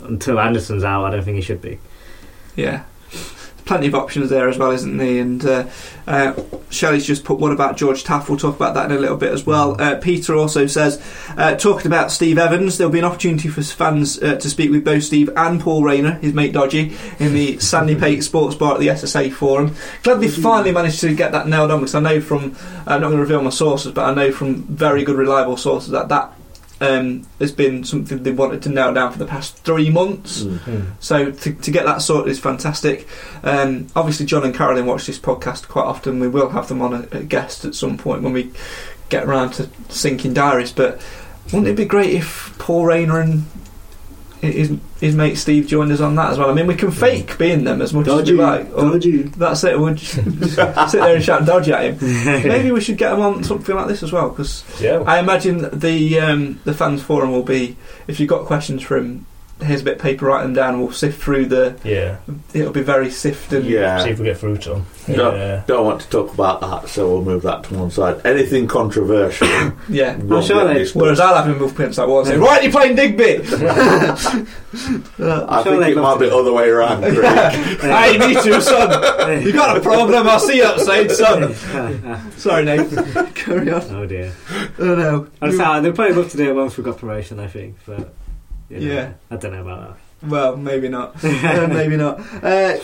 [0.00, 1.78] until Anderson's out, I don't think he should be.
[2.58, 2.82] Yeah.
[3.66, 5.22] plenty of options there as well, isn't there?
[5.22, 5.68] And uh,
[6.08, 6.34] uh,
[6.70, 8.28] Shelley's just put, what about George Taft?
[8.28, 9.80] We'll talk about that in a little bit as well.
[9.80, 11.00] Uh, Peter also says,
[11.36, 14.84] uh, talking about Steve Evans, there'll be an opportunity for fans uh, to speak with
[14.84, 18.80] both Steve and Paul Raynor, his mate Dodgy, in the Sandy Pate Sports Bar at
[18.80, 19.76] the SSA Forum.
[20.02, 23.08] Glad they finally managed to get that nailed on because I know from, I'm not
[23.08, 26.32] going to reveal my sources, but I know from very good, reliable sources that that
[26.80, 30.42] um, has been something they wanted to nail down for the past three months.
[31.00, 33.08] So to, to get that sorted is fantastic.
[33.42, 36.20] Um, obviously, John and Carolyn watch this podcast quite often.
[36.20, 38.52] We will have them on a, a guest at some point when we
[39.08, 40.72] get around to syncing diaries.
[40.72, 41.00] But
[41.46, 43.44] wouldn't it be great if Paul Raynor and
[44.40, 46.50] his, his mate Steve joined us on that as well?
[46.50, 48.66] I mean, we can fake being them as much as we like.
[48.74, 48.82] Or-
[49.36, 49.78] That's it.
[49.78, 50.56] We'll just sit
[51.00, 51.98] there and shout dodgy at him.
[52.48, 55.02] Maybe we should get him on something like this as well because Yeah.
[55.06, 59.26] I imagine the um, the fans forum will be if you've got questions for him.
[59.60, 60.78] Here's a bit of paper, write them down.
[60.80, 61.76] We'll sift through the.
[61.82, 62.18] yeah.
[62.54, 63.64] It'll be very sifted.
[63.64, 64.04] Yeah.
[64.04, 64.86] See if we get through to them.
[65.08, 65.34] No.
[65.34, 65.64] Yeah.
[65.66, 68.24] Don't want to talk about that, so we'll move that to one side.
[68.24, 69.48] Anything controversial?
[69.88, 70.16] yeah.
[70.18, 70.96] won't sure get they- discussed.
[70.96, 73.38] Whereas I'll have him with pimps like one saying, "Right, you're playing Digby?"
[75.20, 76.36] I Sure think it might be to.
[76.36, 77.02] other way around.
[77.02, 77.80] Craig.
[77.80, 79.42] hey, me too, son.
[79.42, 80.28] You got a problem?
[80.28, 81.54] I'll see you outside, son.
[82.36, 83.34] Sorry, Nate.
[83.34, 83.82] Carry on.
[83.94, 84.32] oh dear.
[84.78, 85.26] Oh no.
[85.42, 88.14] I'm sorry, they'll probably love to do it once we've got promotion, I think, but
[88.68, 89.12] you know, Yeah.
[89.30, 90.28] I don't know about that.
[90.28, 91.16] Well, maybe not.
[91.24, 92.20] Uh, maybe not.
[92.42, 92.78] Uh,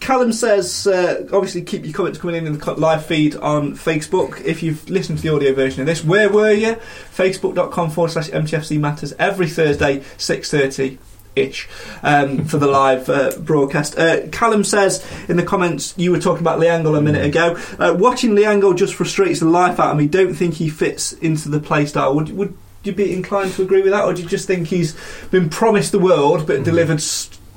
[0.00, 4.40] Callum says, uh, obviously, keep your comments coming in in the live feed on Facebook.
[4.44, 6.76] If you've listened to the audio version of this, where were you?
[7.14, 10.98] Facebook.com forward slash MTFC Matters every Thursday, 6.30
[11.36, 11.68] ish
[12.02, 13.98] um, for the live uh, broadcast.
[13.98, 17.56] Uh, Callum says in the comments, you were talking about Lee Angol a minute ago.
[17.78, 20.06] Uh, watching Lee Angol just frustrates the life out of me.
[20.06, 22.14] Don't think he fits into the playstyle.
[22.14, 24.96] Would, would you be inclined to agree with that, or do you just think he's
[25.30, 27.02] been promised the world but delivered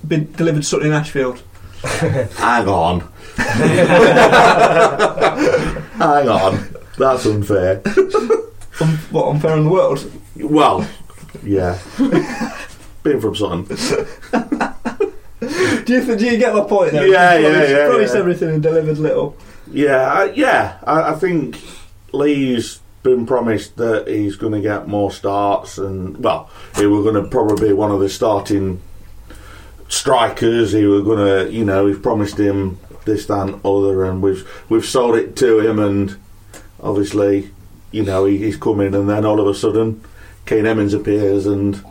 [0.07, 1.41] been delivered something in Ashfield?
[1.83, 3.01] Hang on.
[5.97, 6.75] Hang on.
[6.97, 7.81] That's unfair.
[7.85, 10.11] Un- what unfair in the world?
[10.37, 10.87] Well,
[11.43, 11.79] yeah.
[13.03, 13.77] Been from something.
[15.41, 16.91] Do you, th- do you get my point?
[16.91, 17.01] Though?
[17.03, 18.19] Yeah, yeah, promised, yeah, Promised yeah.
[18.19, 19.35] everything and delivered little.
[19.71, 20.77] Yeah, I- yeah.
[20.83, 21.59] I, I think
[22.13, 27.21] Lee's been promised that he's going to get more starts, and well, he was going
[27.21, 28.81] to probably be one of the starting
[29.87, 30.71] strikers.
[30.71, 34.47] He was going to, you know, we've promised him this, that, and other, and we've
[34.69, 36.15] we've sold it to him, and
[36.81, 37.51] obviously,
[37.91, 40.03] you know, he, he's coming, and then all of a sudden,
[40.45, 41.83] Kane Hemmings appears, and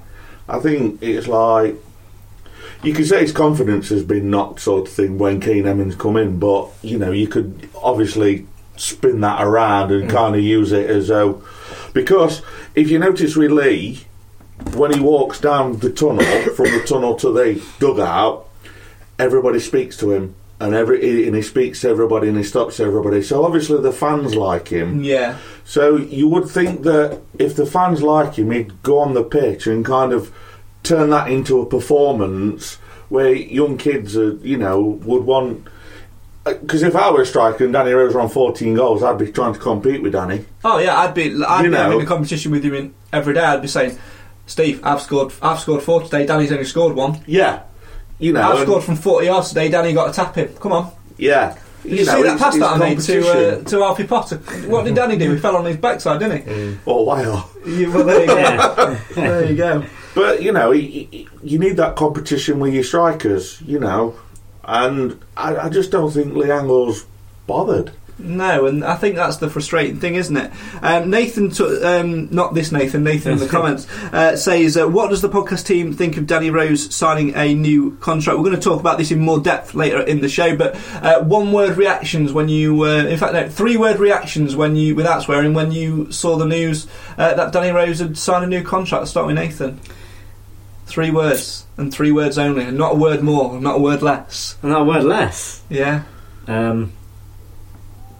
[0.49, 1.77] I think it's like.
[2.83, 6.17] You could say his confidence has been knocked, sort of thing, when Kane Hemmings come
[6.17, 8.47] in, but you know you could obviously
[8.81, 10.13] spin that around and mm.
[10.13, 11.43] kind of use it as though
[11.93, 12.43] because
[12.75, 14.05] if you notice with Lee,
[14.75, 18.49] when he walks down the tunnel from the tunnel to the dugout,
[19.19, 23.23] everybody speaks to him, and every and he speaks to everybody and he stops everybody.
[23.23, 25.03] So obviously the fans like him.
[25.03, 25.39] Yeah.
[25.65, 29.67] So you would think that if the fans like him, he'd go on the pitch
[29.67, 30.33] and kind of
[30.83, 32.77] turn that into a performance
[33.09, 35.67] where young kids, are, you know, would want.
[36.45, 39.31] Because if I were a striker and Danny Rose were on 14 goals, I'd be
[39.31, 40.45] trying to compete with Danny.
[40.65, 41.83] Oh yeah, I'd be I'd You be know.
[41.83, 43.41] having a competition with you in every day.
[43.41, 43.99] I'd be saying,
[44.47, 46.25] Steve, I've scored I've scored four today.
[46.27, 47.21] Danny's only scored one.
[47.27, 47.63] Yeah,
[48.19, 49.69] you know, I've and- scored from forty yards today.
[49.69, 50.49] Danny got a tap in.
[50.57, 50.91] Come on.
[51.19, 51.57] yeah.
[51.83, 53.65] Did you, see that it's- pass it's that I made to uh, competition.
[53.67, 54.37] to Alfie Potter?
[54.69, 55.33] What did Danny do?
[55.33, 56.77] He fell on his backside, didn't he?
[56.85, 57.49] or wow.
[57.67, 58.95] Yeah, well, there you go.
[59.15, 59.85] there you go.
[60.15, 63.63] But you know, y- y- you need that competition with your strikers.
[63.63, 64.15] You know,
[64.65, 67.07] and I, I just don't think Lee Angol's
[67.47, 67.93] bothered.
[68.23, 70.53] No, and I think that's the frustrating thing, isn't it?
[70.83, 75.09] Um, Nathan, t- um, not this Nathan, Nathan in the comments, uh, says, uh, What
[75.11, 78.39] does the podcast team think of Danny Rose signing a new contract?
[78.39, 81.23] We're going to talk about this in more depth later in the show, but uh,
[81.25, 85.23] one word reactions when you, uh, in fact, no, three word reactions when you, without
[85.23, 89.01] swearing, when you saw the news uh, that Danny Rose had signed a new contract.
[89.01, 89.81] Let's start with Nathan.
[90.91, 94.57] Three words, and three words only, and not a word more, not a word less.
[94.61, 95.63] And not a word less.
[95.69, 96.03] Yeah?
[96.49, 96.93] Um,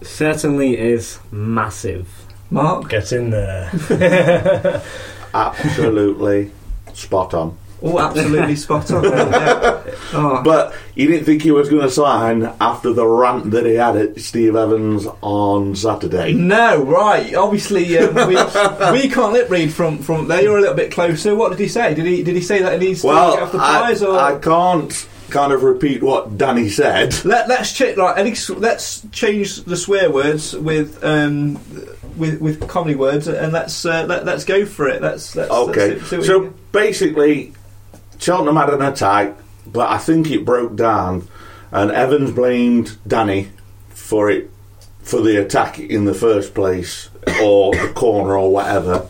[0.03, 2.09] certainly is massive.
[2.49, 2.89] Mark?
[2.89, 4.83] Get in there.
[5.35, 6.53] Absolutely
[6.95, 7.59] spot on.
[7.83, 9.05] Oh, absolutely spot on.
[9.05, 9.83] Yeah.
[10.13, 10.43] Oh.
[10.45, 13.97] But you didn't think he was going to sign after the rant that he had
[13.97, 16.33] at Steve Evans on Saturday.
[16.33, 17.35] No, right.
[17.35, 18.35] Obviously, um, we,
[18.93, 20.43] we can't lip read from from there.
[20.43, 21.35] You're a little bit closer.
[21.35, 21.95] What did he say?
[21.95, 24.03] Did he did he say that he needs to Well, get off the I, prize?
[24.03, 27.25] Or I can't kind of repeat what Danny said.
[27.25, 27.97] let let's check.
[27.97, 31.55] Right, any, let's change the swear words with um
[32.17, 35.03] with with comedy words, and let's uh, let let's go for it.
[35.03, 37.55] Let's, let's Okay, Let's see, see what we so basically,
[38.21, 39.35] Cheltenham had an attack,
[39.67, 41.27] but I think it broke down,
[41.73, 43.49] and Evans blamed Danny
[43.89, 44.51] for it
[45.03, 47.09] for the attack in the first place
[47.43, 49.07] or the corner or whatever.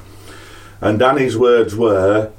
[0.80, 2.30] And Danny's words were,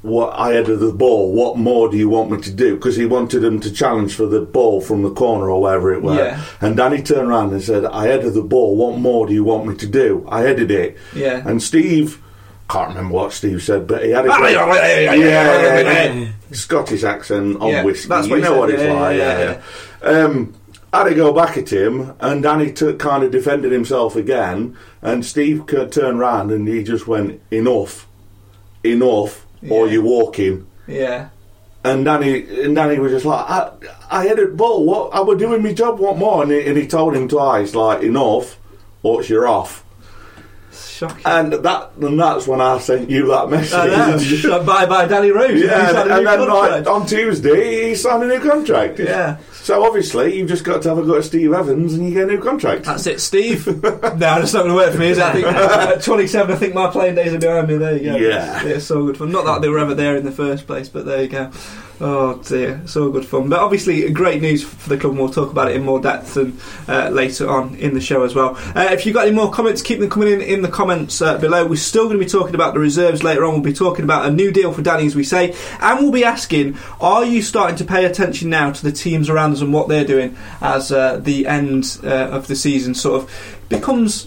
[0.00, 1.32] "What I headed the ball.
[1.32, 4.26] What more do you want me to do?" Because he wanted him to challenge for
[4.26, 6.16] the ball from the corner or wherever it was.
[6.16, 6.40] Yeah.
[6.60, 8.74] And Danny turned around and said, "I headed the ball.
[8.74, 10.24] What more do you want me to do?
[10.28, 11.42] I headed it." Yeah.
[11.44, 12.18] And Steve,
[12.68, 16.28] can't remember what Steve said, but he had a Ah, yeah, yeah.
[16.52, 18.08] Scottish accent on Yeah, whiskey.
[18.08, 19.16] that's what you know said, what it's like.
[19.18, 19.60] yeah,
[20.02, 20.08] Yeah.
[20.08, 20.54] Um,
[20.92, 25.24] had to go back at him, and Danny t- kind of defended himself again, and
[25.26, 28.06] Steve turned round and he just went, "Enough,
[28.84, 31.28] enough, or you're walking." Yeah.
[31.82, 33.70] And Danny, and Danny was just like, I,
[34.10, 34.86] I had it, ball.
[34.86, 35.98] What I was doing my job.
[35.98, 36.42] What more?
[36.42, 38.58] And he, and he told him twice, like, enough,
[39.02, 39.83] or you're off.
[40.74, 41.22] Shocking.
[41.24, 44.42] And that, and that's when I sent you that oh, message.
[44.42, 45.60] Bye bye, Danny Rose.
[45.60, 48.98] Yeah, and, a and new then like, on Tuesday he signed a new contract.
[48.98, 49.38] Yeah.
[49.52, 52.24] So obviously you've just got to have a go at Steve Evans and you get
[52.24, 52.84] a new contract.
[52.84, 53.66] That's it, Steve.
[53.82, 55.24] no, that's not going to work for me, is it?
[55.24, 57.76] I think uh, at 27, I think my playing days are behind me.
[57.76, 58.16] There you go.
[58.16, 58.64] Yeah.
[58.64, 59.32] It's so good fun.
[59.32, 61.50] Not that they were ever there in the first place, but there you go.
[62.00, 63.48] Oh dear, so good fun.
[63.48, 66.36] But obviously, great news for the club, and we'll talk about it in more depth
[66.36, 68.56] and uh, later on in the show as well.
[68.74, 71.38] Uh, if you've got any more comments, keep them coming in in the comments uh,
[71.38, 71.64] below.
[71.64, 73.52] We're still going to be talking about the reserves later on.
[73.52, 76.24] We'll be talking about a new deal for Danny, as we say, and we'll be
[76.24, 79.88] asking: Are you starting to pay attention now to the teams around us and what
[79.88, 84.26] they're doing as uh, the end uh, of the season sort of becomes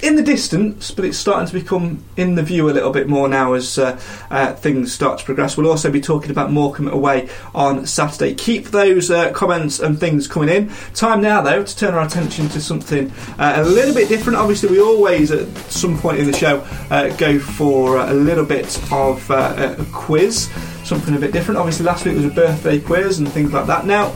[0.00, 3.28] in the distance, but it's starting to become in the view a little bit more
[3.28, 3.98] now as uh,
[4.30, 5.56] uh, things start to progress.
[5.56, 8.34] We'll also be talking about Morecambe away on Saturday.
[8.34, 10.70] Keep those uh, comments and things coming in.
[10.94, 14.38] Time now, though, to turn our attention to something uh, a little bit different.
[14.38, 16.58] Obviously, we always, at some point in the show,
[16.90, 20.50] uh, go for uh, a little bit of a quiz,
[20.84, 21.58] something a bit different.
[21.58, 23.86] Obviously, last week was a birthday quiz and things like that.
[23.86, 24.12] Now,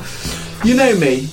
[0.64, 1.28] you know me,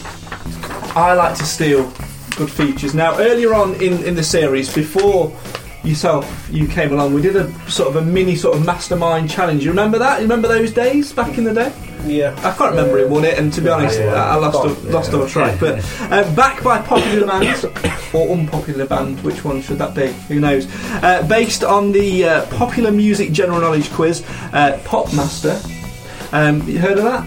[0.96, 1.92] I like to steal
[2.36, 2.94] good features.
[2.94, 5.36] Now, earlier on in, in the series, before
[5.84, 9.64] yourself you came along, we did a sort of a mini sort of mastermind challenge.
[9.64, 10.18] You remember that?
[10.18, 11.72] You remember those days back in the day?
[12.06, 12.36] Yeah.
[12.44, 14.14] I can't remember who won it, and to be honest, Yeah.
[14.14, 14.92] I I lost Yeah.
[14.92, 15.60] lost all track.
[15.60, 17.66] But uh, back by popular demand
[18.14, 20.08] or unpopular band, which one should that be?
[20.28, 20.68] Who knows?
[21.02, 25.56] Uh, based on the uh, popular music general knowledge quiz, uh, Popmaster.
[26.32, 27.26] Um, you heard of that?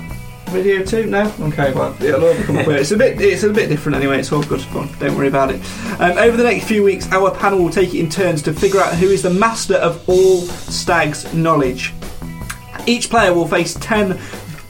[0.49, 1.07] Video too?
[1.07, 1.33] No?
[1.41, 2.79] Okay, well, it'll all become clear.
[2.79, 4.19] It's a bit, it's a bit different anyway.
[4.19, 4.89] It's all good fun.
[4.99, 5.61] Don't worry about it.
[6.01, 8.81] Um, over the next few weeks, our panel will take it in turns to figure
[8.81, 11.93] out who is the master of all Stags knowledge.
[12.87, 14.19] Each player will face ten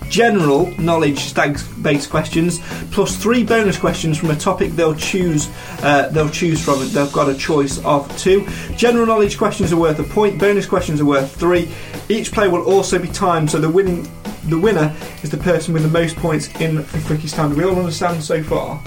[0.09, 2.61] general knowledge stags based questions
[2.91, 5.51] plus three bonus questions from a topic they'll choose
[5.83, 9.99] uh, they'll choose from they've got a choice of two general knowledge questions are worth
[9.99, 11.71] a point bonus questions are worth three
[12.09, 14.11] each player will also be timed so the winning
[14.49, 17.65] the winner is the person with the most points in the quickest time do we
[17.65, 18.81] all understand so far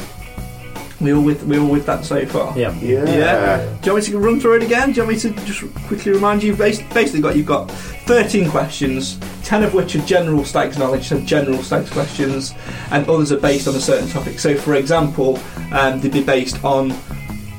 [0.99, 2.71] we all with we all with that so far Yeah.
[2.79, 3.05] Yeah.
[3.05, 3.77] yeah.
[3.81, 4.91] Do you want me to run through it again?
[4.91, 6.55] Do you want me to just quickly remind you?
[6.55, 11.63] Basically, got you've got 13 questions, 10 of which are general stags knowledge, so general
[11.63, 12.53] stags questions,
[12.91, 14.37] and others are based on a certain topic.
[14.37, 15.39] So, for example,
[15.71, 16.89] um, they'd be based on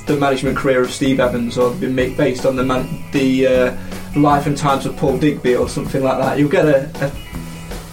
[0.07, 3.77] the management career of Steve Evans, or they'd be based on the man- the uh,
[4.15, 6.39] life and times of Paul Digby, or something like that.
[6.39, 7.11] You'll get a a,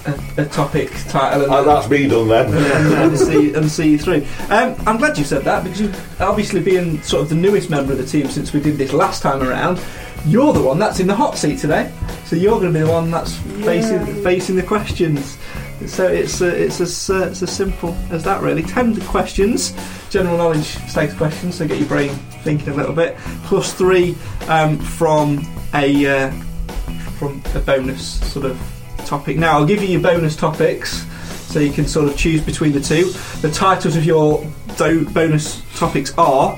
[0.06, 1.44] a, a topic title.
[1.44, 2.48] And Oh, that's me done then.
[2.54, 4.26] and, and see and see you through.
[4.50, 7.92] Um, I'm glad you said that because you obviously being sort of the newest member
[7.92, 9.80] of the team since we did this last time around,
[10.26, 11.92] you're the one that's in the hot seat today.
[12.26, 13.36] So you're going to be the one that's
[13.66, 15.38] facing facing the questions.
[15.86, 18.64] So it's uh, it's as uh, it's as simple as that really.
[18.64, 19.74] Ten questions,
[20.10, 22.10] general knowledge stakes questions, so get your brain
[22.44, 23.16] thinking a little bit.
[23.46, 24.16] Plus three
[24.50, 25.40] um, from
[25.74, 26.32] a uh,
[27.18, 28.60] from a bonus sort of
[29.10, 29.38] topic.
[29.38, 31.04] Now I'll give you your bonus topics,
[31.52, 33.06] so you can sort of choose between the two.
[33.42, 34.46] The titles of your
[34.78, 36.58] do- bonus topics are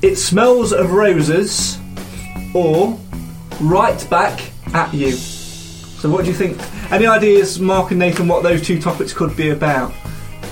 [0.00, 1.78] "It Smells of Roses"
[2.54, 2.98] or
[3.60, 4.40] "Right Back
[4.72, 6.58] at You." So what do you think?
[6.90, 9.92] Any ideas, Mark and Nathan, what those two topics could be about?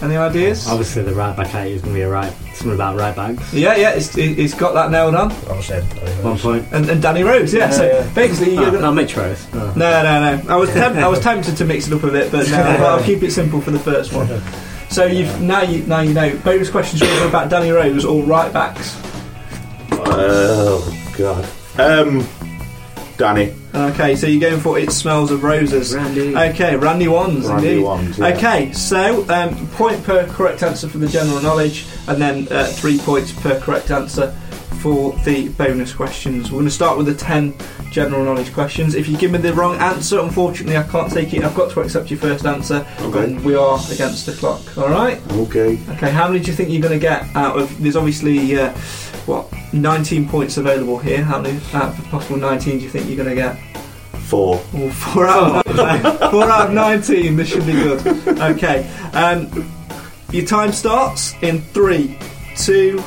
[0.04, 0.68] Any ideas?
[0.68, 2.32] Obviously, the right back at you is going to be a right.
[2.54, 3.52] Something about right backs.
[3.54, 5.32] Yeah, yeah, it's, it- it's got that nailed on.
[5.32, 5.84] I was saying.
[6.22, 6.66] One point.
[6.72, 7.70] And, and Danny Rose, yeah.
[7.70, 8.14] so Yeah, yeah.
[8.14, 9.46] basically, you're Oh, gonna, not Mitch Rose.
[9.54, 9.72] Oh.
[9.76, 10.42] No, no, no.
[10.52, 13.02] I was temp- I was tempted to mix it up a bit, but no, I'll
[13.02, 14.28] keep it simple for the first one.
[14.90, 16.36] So you've now you now you know.
[16.44, 18.96] Bonus questions are about Danny Rose or right backs.
[19.92, 21.44] Oh God.
[21.78, 22.26] Um,
[23.16, 23.54] Danny.
[23.74, 25.94] Okay, so you're going for it smells of roses.
[25.94, 26.36] Randy.
[26.36, 27.82] Okay, Randy ones Randy indeed.
[27.82, 28.28] ones, yeah.
[28.28, 32.98] Okay, so um, point per correct answer for the general knowledge, and then uh, three
[32.98, 34.36] points per correct answer
[34.84, 36.50] for the bonus questions.
[36.50, 37.54] We're going to start with the 10
[37.90, 38.94] general knowledge questions.
[38.94, 41.42] If you give me the wrong answer, unfortunately, I can't take it.
[41.42, 43.24] I've got to accept your first answer, Okay.
[43.24, 44.60] and we are against the clock.
[44.76, 45.18] All right?
[45.32, 45.78] Okay.
[45.92, 47.82] Okay, how many do you think you're going to get out of?
[47.82, 48.72] There's obviously, uh,
[49.24, 51.24] what, 19 points available here.
[51.24, 53.56] How many out of the possible 19 do you think you're going to get?
[54.24, 54.62] Four.
[54.74, 55.76] Well, four out, of,
[56.30, 57.36] four out of 19.
[57.36, 58.06] This should be good.
[58.38, 58.86] Okay.
[59.14, 59.48] Um,
[60.30, 62.18] your time starts in three,
[62.58, 63.02] two.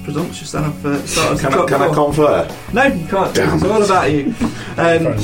[0.00, 2.56] S- Presumptuous then I've uh, started Can I, can I confer?
[2.72, 3.34] No, you can't.
[3.34, 3.54] Damn.
[3.56, 4.34] It's all about you.
[4.76, 5.16] Um,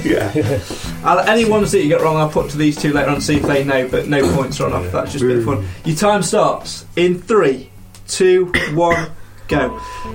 [0.04, 0.60] Yeah.
[1.04, 3.36] I'll, any ones that you get wrong, I'll put to these two later on, see
[3.36, 4.92] if they know, but no points are on off.
[4.92, 5.66] That's just a bit of fun.
[5.84, 7.70] Your time starts in three,
[8.08, 9.10] two, one,
[9.48, 9.70] go.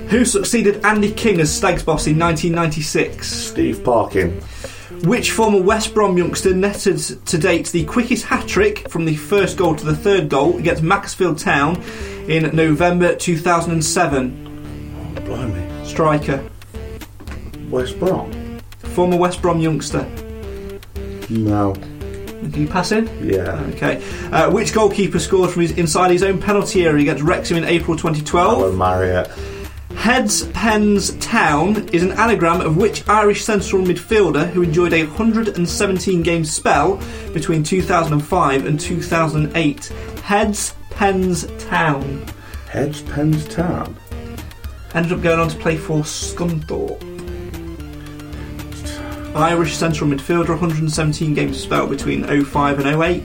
[0.08, 3.26] Who succeeded Andy King as Stags boss in 1996?
[3.26, 4.40] Steve Parkin.
[5.04, 9.56] Which former West Brom youngster netted to date the quickest hat trick from the first
[9.56, 11.76] goal to the third goal against Macclesfield Town
[12.30, 15.14] in November 2007?
[15.24, 15.84] Blimey.
[15.84, 16.48] Striker.
[17.68, 18.60] West Brom.
[18.78, 20.08] Former West Brom youngster.
[21.28, 21.74] No.
[21.74, 23.08] Can you pass in?
[23.28, 23.60] Yeah.
[23.74, 24.02] Okay.
[24.30, 27.96] Uh, which goalkeeper scored from his inside his own penalty area against Wrexham in April
[27.96, 28.62] 2012?
[28.62, 29.28] Alan Marriott.
[29.96, 36.22] Heads Pens Town is an anagram of which Irish central midfielder who enjoyed a 117
[36.22, 37.02] game spell
[37.34, 39.86] between 2005 and 2008.
[40.22, 42.26] Heads Pens Town
[42.68, 43.96] Pens Town.
[44.94, 47.00] ended up going on to play for Scunthorpe.
[49.34, 53.24] Irish central midfielder, 117 game spell between 05 and 08.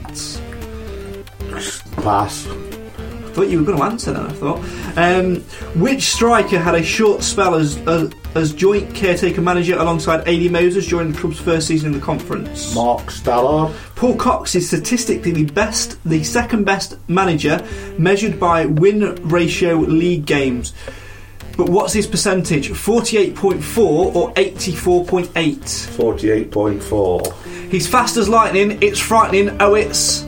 [1.96, 2.46] Pass.
[2.46, 4.30] I thought you were going to answer that.
[4.30, 4.58] I thought.
[4.96, 5.42] Um,
[5.78, 10.86] which striker had a short spell as, as as joint caretaker manager alongside AD Moses
[10.86, 12.74] during the club's first season in the conference?
[12.74, 13.74] Mark Stallard.
[13.94, 17.66] Paul Cox is statistically the best, the second best manager
[17.98, 20.74] measured by win ratio league games.
[21.56, 22.68] But what's his percentage?
[22.68, 25.62] Forty-eight point four or eighty-four point eight?
[25.62, 27.70] 48.4.
[27.70, 28.78] He's fast as lightning.
[28.82, 29.56] It's frightening.
[29.60, 30.24] Oh, it's.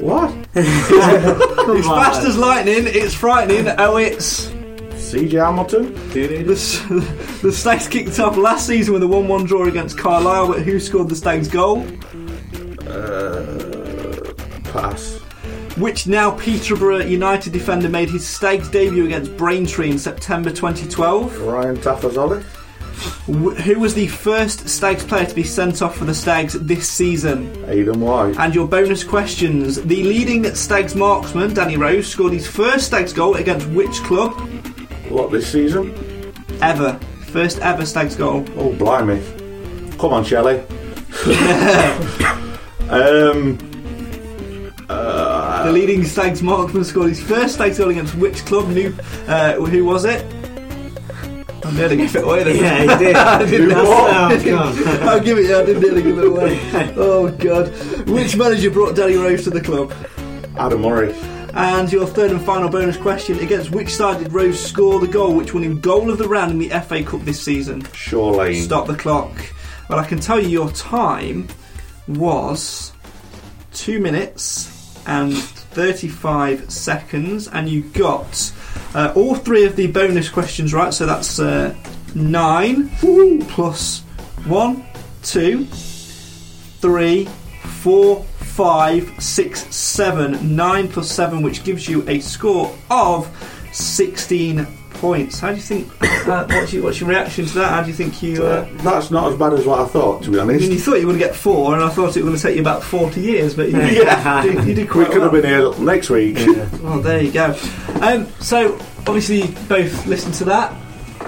[0.00, 0.32] What?
[0.54, 2.84] He's fast as lightning.
[2.86, 3.68] It's frightening.
[3.78, 4.50] Oh, it's.
[5.12, 5.94] CJ Hamilton?
[6.10, 10.62] The, the Stags kicked off last season with a 1 1 draw against Carlisle, but
[10.62, 11.86] who scored the Stags' goal?
[12.86, 14.32] Uh,
[14.64, 15.18] pass.
[15.78, 21.40] Which now Peterborough United defender made his Stags debut against Braintree in September 2012?
[21.40, 22.42] Ryan Tafazolli?
[23.62, 27.54] Who was the first Stags player to be sent off for the Stags this season?
[27.64, 28.36] Hayden White.
[28.38, 29.80] And your bonus questions.
[29.80, 34.36] The leading Stags marksman, Danny Rose, scored his first Stags goal against which club?
[35.10, 35.94] What, this season?
[36.60, 36.98] Ever.
[37.32, 38.44] First ever Stags goal.
[38.56, 39.20] Oh, blimey.
[39.98, 40.60] Come on, Shelley.
[42.90, 43.58] um,
[44.88, 48.68] uh, The leading Stags marksman scored his first Stags goal against which club?
[48.68, 48.94] New,
[49.26, 50.24] uh, who was it?
[51.64, 52.44] I nearly gave it away.
[52.44, 52.56] Then.
[52.56, 53.16] Yeah, you did.
[53.16, 53.84] I didn't know.
[53.86, 55.02] oh, God.
[55.08, 55.50] I'll give it.
[55.50, 56.58] I didn't nearly give it away.
[56.96, 57.68] Oh god!
[58.08, 59.92] Which manager brought Danny Rose to the club?
[60.56, 61.14] Adam Murray.
[61.54, 65.34] And your third and final bonus question: Against which side did Rose score the goal,
[65.34, 67.84] which won him goal of the round in the FA Cup this season?
[67.92, 68.62] Shaw Lane.
[68.62, 69.32] Stop the clock.
[69.88, 71.48] Well, I can tell you your time
[72.06, 72.92] was
[73.72, 74.74] two minutes
[75.06, 78.52] and 35 seconds, and you got
[78.94, 80.92] uh, all three of the bonus questions right.
[80.92, 81.74] So that's uh,
[82.14, 82.90] nine
[83.48, 84.00] plus
[84.44, 84.84] one,
[85.22, 87.26] two, three,
[87.62, 88.24] four,
[88.58, 90.56] five, six, seven.
[90.56, 93.30] Nine plus seven, which gives you a score of
[93.70, 95.38] 16 points.
[95.38, 95.88] How do you think?
[96.28, 97.70] Uh, what's, your, what's your reaction to that?
[97.70, 98.44] How do you think you?
[98.44, 100.96] Uh, That's not as bad as what I thought, to be I mean, you thought
[100.96, 102.60] you were going to get four, and I thought it was going to take you
[102.60, 104.44] about 40 years, but you, Yeah.
[104.44, 105.30] you, did, you did We could well.
[105.30, 106.36] have been here next week.
[106.82, 107.56] Well, there you go.
[108.02, 108.74] Um, so,
[109.06, 110.70] obviously, you both listened to that.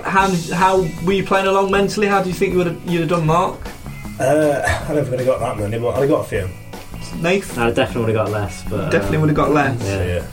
[0.05, 2.09] How, how were you playing along mentally?
[2.09, 3.59] How do you think you would have, you'd have done, Mark?
[4.19, 6.47] Uh, I don't think I'd have got that many, but I got a few.
[7.17, 7.59] Nath?
[7.59, 9.83] I definitely would have got less, but Definitely um, would have got less.
[9.83, 10.05] Yeah.
[10.05, 10.27] Yeah.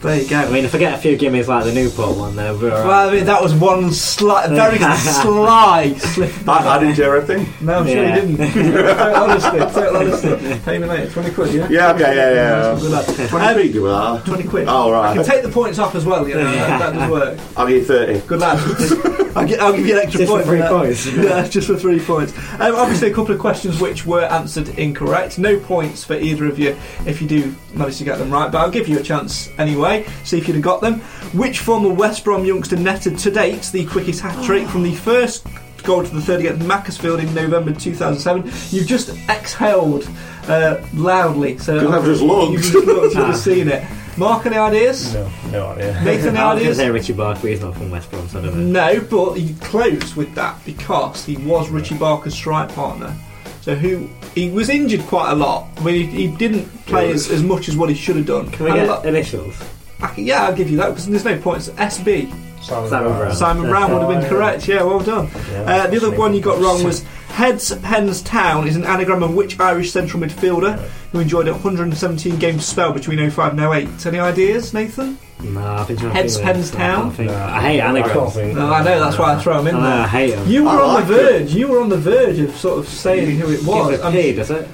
[0.00, 0.36] There you go.
[0.38, 3.08] I mean, if I get a few gimmies like the Newport one, though, we're well,
[3.08, 6.48] I mean, that was one sli- very sly slip.
[6.48, 7.52] I, I didn't hear everything.
[7.60, 8.16] No, I'm sure Yeah.
[8.22, 8.52] you didn't.
[8.96, 10.60] total honesty, total honesty.
[10.64, 11.68] Pay me later, 20 quid, yeah?
[11.68, 12.32] Yeah, okay, yeah,
[12.74, 12.78] yeah.
[12.80, 13.28] Good lad.
[13.28, 14.24] 20 Um, feet, do that.
[14.26, 14.66] 20 quid.
[14.68, 17.38] Oh, I can take the points off as well, you know, that, that does work.
[17.56, 18.20] I'll give you 30.
[18.26, 18.58] Good lad.
[19.36, 20.70] I'll, gi- I'll give you an extra Just for point three that.
[20.70, 21.06] points.
[21.06, 22.36] yeah, just for three points.
[22.58, 25.38] Um, obviously, a couple of questions which were answered incorrect.
[25.38, 26.76] No points for either of you
[27.06, 29.79] if you do manage to get them right, but I'll give you a chance anyway.
[30.24, 31.00] See if you'd have got them.
[31.32, 35.46] Which former West Brom youngster netted to date the quickest hat trick from the first
[35.82, 38.50] goal to the third against Macclesfield in November 2007?
[38.70, 40.08] You've just exhaled
[40.48, 42.52] uh, loudly, so Because I've just looked.
[42.52, 43.84] You've just looked, you've just seen it.
[44.16, 45.14] Mark, any ideas?
[45.14, 46.02] No, no idea.
[46.04, 46.76] Nathan, any I was going to ideas?
[46.76, 48.92] say Richie Barker, but he's not from West Brom, so I don't know.
[48.92, 53.14] No, but he closed with that because he was Richie Barker's strike partner.
[53.60, 55.68] So who he was injured quite a lot.
[55.76, 58.50] I mean, he, he didn't play as, as much as what he should have done.
[58.50, 59.60] Can we And a get lot- initials?
[60.00, 61.68] I can- yeah, I'll give you that because there's no points.
[61.70, 63.34] SB Simon, Simon Brown.
[63.34, 64.68] Simon Brown would have been correct.
[64.68, 65.28] Yeah, well done.
[65.50, 69.22] Yeah, Uh, the other one you got wrong was Heads Pens Town is an anagram
[69.22, 70.78] of which Irish central midfielder
[71.12, 74.06] who enjoyed a 117 game spell between 05 and 08.
[74.06, 75.16] Any ideas, Nathan?
[75.42, 76.54] No, I've been trying to Heads think of.
[76.54, 77.14] Pens Town?
[77.14, 77.28] can't.
[77.28, 78.34] No, I hate anagrams.
[78.34, 78.54] think.
[78.58, 80.06] No, I know that's why I throw them in I, know, I there.
[80.08, 80.48] hate them.
[80.48, 81.54] You were I on like the verge.
[81.54, 83.90] You were on the verge of sort of saying who it was.
[83.98, 84.68] Begins with Um, does it?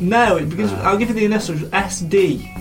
[0.00, 0.72] no, it begins.
[0.72, 1.60] I'll give you the initials.
[1.60, 2.59] SD.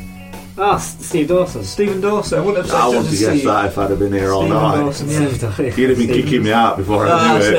[0.61, 1.63] Oh, S- Steve Dawson.
[1.63, 2.39] Stephen Dawson.
[2.39, 4.31] I wouldn't have said I just want to guess that if I'd have been here
[4.33, 4.75] all Stephen night.
[4.77, 5.27] Dawson, yeah.
[5.27, 5.65] Steve Dawson.
[5.77, 7.53] You'd have been kicking me out before I Ah, knew it.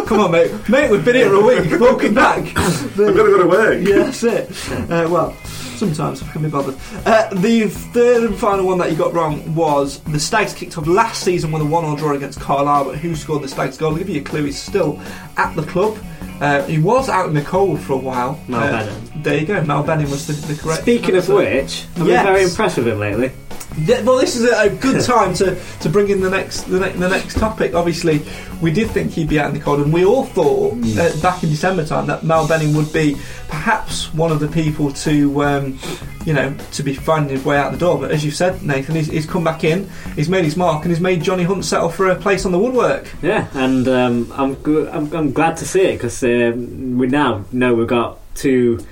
[0.00, 0.06] it.
[0.06, 0.50] Come on, mate.
[0.68, 1.70] Mate, we've been here a week.
[1.80, 2.38] Welcome back.
[2.56, 3.86] I've got to go to work.
[3.86, 4.50] Yeah, that's it.
[4.90, 5.34] Uh, well,
[5.76, 6.76] sometimes I can be bothered.
[7.06, 10.86] Uh, the third and final one that you got wrong was the Stags kicked off
[10.86, 13.92] last season with a one-all draw against Carlisle, but who scored the Stags goal?
[13.92, 14.44] I'll give you a clue.
[14.44, 15.00] He's still
[15.36, 15.98] at the club.
[16.40, 18.40] Uh, he was out in the cold for a while.
[18.48, 18.94] Mal Uh.
[19.16, 19.62] There you go.
[19.64, 20.82] Mal Benning was the, the correct.
[20.82, 23.30] Speaking of which, I've been very impressed with him lately.
[23.78, 26.78] Yeah, well, this is a, a good time to, to bring in the next the,
[26.80, 27.74] ne- the next topic.
[27.74, 28.22] Obviously,
[28.62, 31.42] we did think he'd be out in the cold, and we all thought uh, back
[31.42, 33.16] in December time that Mal Benning would be
[33.48, 35.78] perhaps one of the people to um,
[36.24, 37.98] you know to be finding his way out the door.
[37.98, 40.90] But as you said, Nathan, he's, he's come back in, he's made his mark, and
[40.92, 43.08] he's made Johnny Hunt settle for a place on the woodwork.
[43.22, 47.44] Yeah, and um, I'm, gl- I'm I'm glad to see it because um, we now
[47.50, 48.84] know we've got two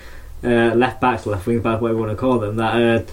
[0.43, 3.05] uh, left backs, left wing back, whatever you want to call them, that are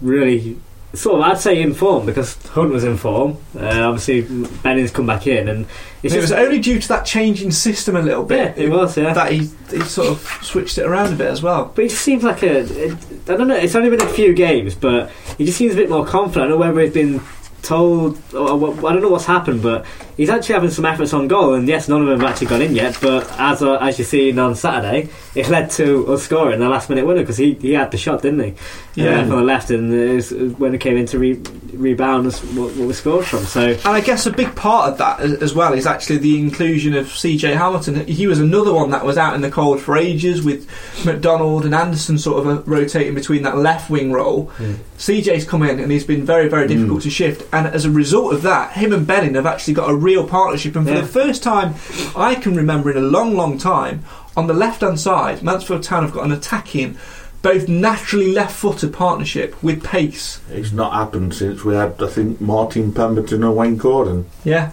[0.00, 0.58] really
[0.96, 3.38] sort of I'd say in form because Hunt was in form.
[3.58, 4.22] Uh, obviously,
[4.62, 5.66] Benning's come back in, and
[6.02, 8.70] it's it was only due to that change in system a little yeah, bit it
[8.70, 9.12] was yeah.
[9.12, 11.72] that he, he sort of switched it around a bit as well.
[11.74, 12.60] But he just seems like a.
[12.60, 12.92] It,
[13.28, 13.56] I don't know.
[13.56, 16.46] It's only been a few games, but he just seems a bit more confident.
[16.46, 17.20] I don't know whether he's been
[17.66, 18.18] told.
[18.34, 19.84] Or, what- I don't know what's happened, but
[20.16, 21.54] he's actually having some efforts on goal.
[21.54, 22.96] And yes, none of them have actually gone in yet.
[23.00, 26.88] But as uh, as you seen on Saturday, it led to us scoring the last
[26.88, 28.54] minute winner because he, he had the shot, didn't he?
[29.02, 29.20] Yeah.
[29.20, 31.42] Uh, from the left, and it was, when it came in to re-
[31.78, 33.44] rebound, what, what we scored from.
[33.44, 36.94] So And I guess a big part of that as well is actually the inclusion
[36.94, 38.06] of CJ Hamilton.
[38.06, 40.68] He was another one that was out in the cold for ages with
[41.04, 44.46] McDonald and Anderson sort of rotating between that left wing role.
[44.56, 44.74] Hmm.
[44.98, 47.08] CJ's come in and he's been very, very difficult hmm.
[47.08, 47.46] to shift.
[47.52, 50.76] And as a result of that, him and Benning have actually got a real partnership.
[50.76, 51.00] And for Yeah.
[51.00, 51.74] the first time
[52.14, 54.04] I can remember in a long, long time,
[54.36, 56.98] on the left hand side, Mansfield Town have got an attacking,
[57.46, 60.40] both naturally left footed partnership with pace.
[60.50, 64.28] It's not happened since we had, I think, Martin Pemberton and Wayne Gordon.
[64.42, 64.72] Yeah.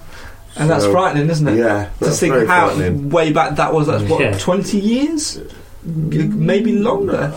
[0.55, 1.57] And that's frightening, isn't it?
[1.57, 2.75] Yeah, to that's think very how
[3.09, 4.37] way back that was that's what Yeah.
[4.39, 5.39] 20 years
[5.83, 7.29] maybe mm, longer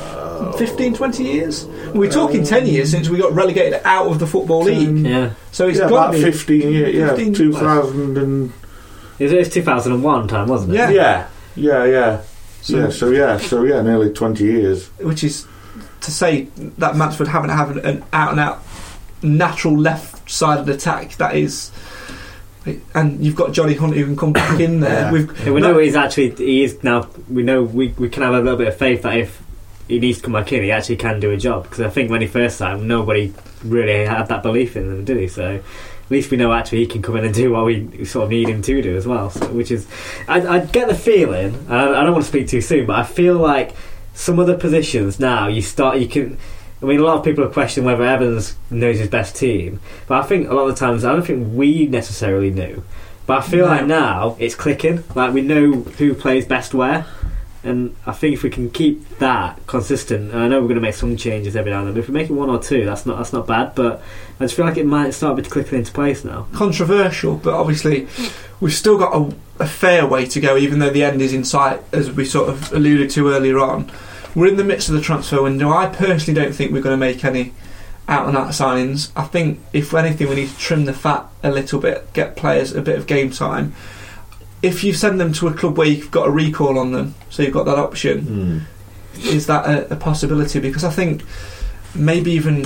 [0.56, 4.26] 15 20 years we're talking 10 um, years since we got relegated out of the
[4.26, 8.18] football league yeah, so it's yeah, got about to be 15 years, yeah, 15 2000
[8.18, 8.52] and...
[9.18, 10.76] it was, it was 2001 time, wasn't it?
[10.76, 10.90] Yeah.
[10.90, 12.22] Yeah, yeah, yeah.
[12.66, 14.88] So- yeah, so yeah, so yeah, nearly 20 years.
[14.98, 15.46] which is
[16.00, 16.48] to say
[16.78, 18.62] that Mansfield haven't had an out and out
[19.22, 21.70] natural left sided attack that is
[22.94, 25.12] and you've got Johnny Hunt who can come back in there Yeah.
[25.12, 27.08] with Yeah, we know he's actually he is now.
[27.28, 29.40] We know we we can have a little bit of faith that if
[29.86, 31.62] he needs to come back in, he actually can do a job.
[31.62, 33.32] Because I think when he first signed, nobody
[33.64, 35.28] really had that belief in him, did he?
[35.28, 35.60] So
[36.06, 38.30] at least we know actually he can come in and do what we sort of
[38.30, 39.28] need him to do as well.
[39.30, 39.86] So, which is,
[40.28, 41.54] I, I get the feeling.
[41.54, 43.74] and I, I don't want to speak too soon, but I feel like
[44.14, 46.38] some of the positions now you start you can.
[46.80, 50.22] I mean, a lot of people are questioning whether Evans knows his best team, but
[50.22, 52.84] I think a lot of the times I don't think we necessarily knew.
[53.26, 53.72] But I feel No.
[53.72, 55.02] like now it's clicking.
[55.14, 57.04] Like we know who plays best where,
[57.66, 60.80] and I think if we can keep that consistent, and I know we're going to
[60.80, 61.94] make some changes every now and then.
[61.94, 63.74] But if we make it one or two, that's not that's not bad.
[63.74, 64.02] But
[64.38, 66.46] I just feel like it might start to clicking into place now.
[66.52, 68.08] controversial, but obviously
[68.60, 71.44] we've still got a, a fair way to go, even though the end is in
[71.44, 73.90] sight, as we sort of alluded to earlier on.
[74.34, 75.70] We're in the midst of the transfer window.
[75.70, 77.54] I personally don't think we're going to make any
[78.08, 79.10] out and out signings.
[79.16, 82.74] I think, if anything, we need to trim the fat a little bit, get players
[82.74, 83.74] a bit of game time.
[84.66, 87.42] If you send them to a club where you've got a recall on them, so
[87.42, 88.58] you've got that option, hmm.
[89.28, 90.58] is that a, a possibility?
[90.60, 91.22] Because I think
[91.94, 92.64] maybe even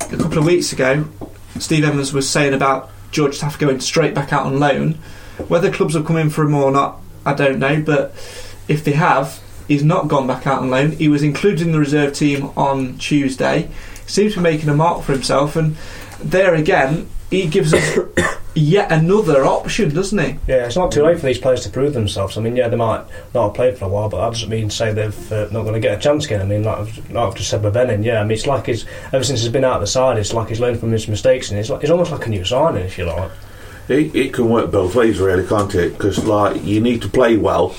[0.00, 1.08] a couple of weeks ago,
[1.58, 4.94] Steve Evans was saying about George Taft going straight back out on loan.
[5.48, 7.82] Whether clubs have come in for him or not, I don't know.
[7.82, 8.12] But
[8.68, 10.92] if they have, he's not gone back out on loan.
[10.92, 13.70] He was included in the reserve team on Tuesday.
[14.06, 15.76] Seems to be making a mark for himself, and
[16.22, 17.98] there again, he gives us
[18.54, 20.38] yet another option, doesn't he?
[20.48, 22.36] Yeah, it's not too late for these players to prove themselves.
[22.36, 24.68] I mean, yeah, they might not have played for a while, but that doesn't mean
[24.70, 26.42] say they've uh, not going to get a chance again.
[26.42, 28.66] I mean, like I've, like I've just said with Benning, yeah, I mean, it's like
[28.66, 31.06] he's ever since he's been out of the side, it's like he's learned from his
[31.08, 33.30] mistakes, and it's like it's almost like a new signing, if you like.
[33.88, 35.92] It, it can work both ways, really, can't it?
[35.92, 37.74] Because like you need to play well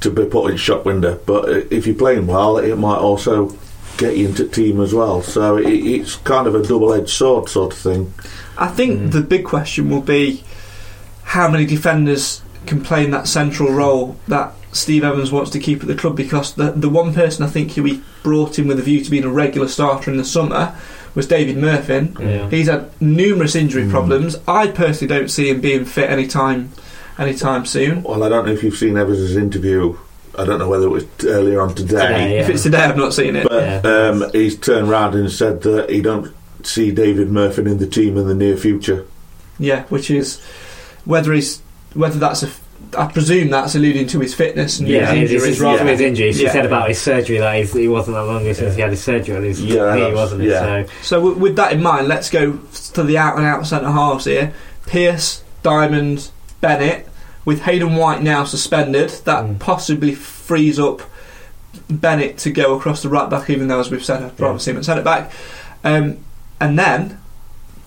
[0.00, 3.48] to be put in shop window, but if you're playing well, it might also
[3.96, 5.22] get you into team as well.
[5.22, 8.12] So it, it's kind of a double-edged sword sort of thing.
[8.58, 9.10] I think hmm.
[9.10, 10.44] the big question will be
[11.24, 15.80] how many defenders can play in that central role that Steve Evans wants to keep
[15.80, 18.78] at the club because the the one person I think who he brought in with
[18.78, 20.76] a view to being a regular starter in the summer
[21.14, 22.12] was David Murphy.
[22.20, 22.50] Yeah.
[22.50, 23.90] He's had numerous injury hmm.
[23.90, 24.36] problems.
[24.46, 26.72] I personally don't see him being fit anytime
[27.18, 28.02] anytime soon.
[28.02, 29.96] Well, I don't know if you've seen Evans' interview.
[30.38, 32.40] I don't know whether it was earlier on today, Today, yeah.
[32.42, 33.48] If it's today, I've not seen it.
[33.48, 33.90] but Yeah.
[33.90, 38.16] um, he's turned round and said that he don't see David Murphy in the team
[38.16, 39.04] in the near future.
[39.58, 40.40] Yeah, which is
[41.04, 41.60] whether he's
[41.94, 42.48] whether that's a.
[42.96, 46.00] I presume that's alluding to his fitness and Yeah, his his, injuries his, rather his
[46.00, 46.38] injuries.
[46.38, 48.90] He said about his surgery that he's, he wasn't that long ago since he had
[48.90, 50.50] his surgery on his Yeah, knee, wasn't it?
[50.50, 52.58] So So w- with that in mind, let's go
[52.94, 54.52] to the out and out centre halves here.
[54.86, 56.30] Pearce, Diamond,
[56.60, 57.08] Bennett.
[57.46, 59.58] With Hayden White now suspended, that Mm.
[59.58, 61.00] possibly frees up
[61.88, 63.48] Bennett to go across the right back.
[63.48, 64.58] Even though, as we've said, I'd rather Yeah.
[64.58, 65.30] see him at centre back.
[65.84, 66.16] Um,
[66.60, 67.18] and then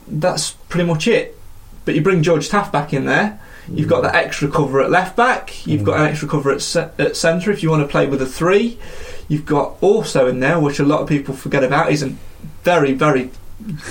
[0.08, 1.38] that's pretty much it.
[1.86, 3.40] But you bring George Taft back in there.
[3.72, 5.66] You've got that extra cover at left back.
[5.68, 8.26] You've got an extra cover at, at centre if you want to play with a
[8.26, 8.80] three.
[9.28, 12.14] You've got also in there, which a lot of people forget about, is a
[12.64, 13.30] very, very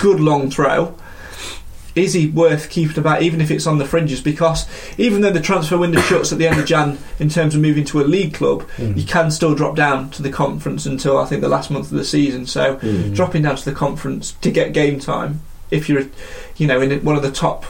[0.01, 0.95] good long throw.
[1.99, 4.21] Is he worth keeping about, even if it's on the fringes?
[4.21, 4.67] Because
[4.99, 7.85] even though the transfer window shuts at the end of Jan in terms of moving
[7.87, 8.97] to a league club, Mm.
[8.97, 11.99] you can still drop down to the conference until I think the last month of
[11.99, 12.47] the season.
[12.47, 13.15] So Mm.
[13.15, 15.41] dropping down to the conference to get game time,
[15.71, 16.05] if you're,
[16.57, 17.65] you know, in one of the top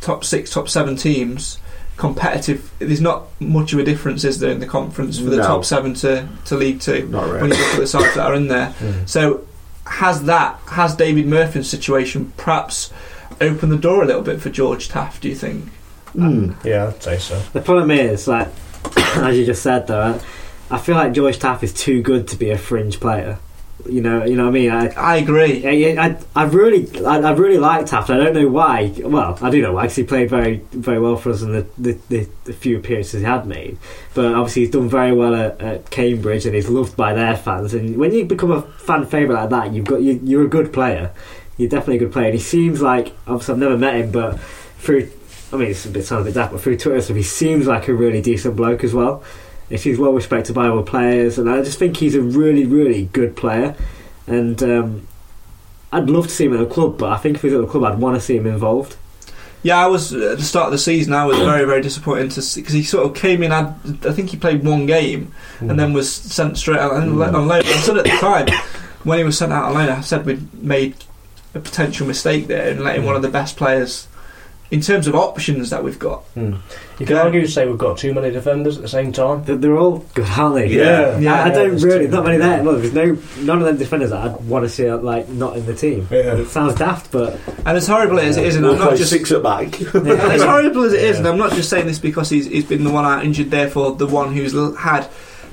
[0.00, 1.58] top six, top seven teams,
[1.96, 2.70] competitive.
[2.78, 5.42] There's not much of a difference, is there, in the conference for the No.
[5.44, 7.40] top seven to, to League Two Not really.
[7.42, 8.74] when you look at the sides that are in there.
[8.80, 9.08] Mm.
[9.08, 9.42] So
[9.86, 12.90] has that has David Murphy's situation perhaps
[13.40, 15.22] opened the door a little bit for George Taft?
[15.22, 15.70] Do you think?
[16.14, 16.64] Mm.
[16.64, 17.38] Yeah, I'd say so.
[17.52, 18.48] the problem is, like
[19.16, 20.20] as you just said, though,
[20.70, 23.38] I, I feel like George Taft is too good to be a fringe player.
[23.86, 24.70] You know, you know what I mean.
[24.70, 25.66] I, I agree.
[25.66, 28.08] I, I, I really, I, I really like Taft.
[28.08, 28.94] I don't know why.
[28.98, 31.66] Well, I do know why because he played very, very well for us in the,
[31.76, 33.76] the, the, the few appearances he had made.
[34.14, 37.74] But obviously, he's done very well at, at Cambridge, and he's loved by their fans.
[37.74, 40.72] And when you become a fan favourite like that, you've got you, you're a good
[40.72, 41.10] player.
[41.56, 42.26] You're definitely a good player.
[42.26, 44.40] And he seems like obviously I've never met him, but
[44.78, 45.10] through,
[45.52, 47.66] I mean, it's a bit sounds a bit daft, but through Twitter stuff, he seems
[47.66, 49.22] like a really decent bloke as well.
[49.70, 53.06] If he's well respected by all players, and I just think he's a really, really
[53.12, 53.74] good player.
[54.26, 55.08] And um,
[55.90, 57.66] I'd love to see him at the club, but I think if he's at the
[57.66, 58.96] club, I'd want to see him involved.
[59.62, 61.14] Yeah, I was at the start of the season.
[61.14, 63.50] I was very, very disappointed to see because he sort of came in.
[63.50, 63.74] Had,
[64.06, 67.62] I think he played one game and then was sent straight out lo- on loan.
[67.64, 68.48] I said at the time
[69.04, 70.96] when he was sent out on loan, I said we'd made
[71.54, 74.08] a potential mistake there and letting one of the best players
[74.70, 76.24] in terms of options that we've got.
[76.34, 76.58] Mm.
[76.98, 79.44] You can argue to say we've got too many defenders at the same time.
[79.44, 80.68] They're, they're all good, aren't they?
[80.68, 81.18] Yeah.
[81.18, 82.08] Yeah, I, I yeah, don't really.
[82.08, 82.56] Not many many.
[82.56, 82.64] there.
[82.64, 85.66] Well, there's no none of them defenders that I'd want to see like not in
[85.66, 86.08] the team.
[86.10, 86.36] Yeah.
[86.36, 89.10] It sounds daft, but And as horrible as it is, and We'll I'm not just
[89.10, 89.78] six at back.
[89.94, 91.18] And as horrible as it is, Yeah.
[91.18, 93.94] and I'm not just saying this because he's, he's been the one out injured, therefore
[93.94, 95.08] the one who's had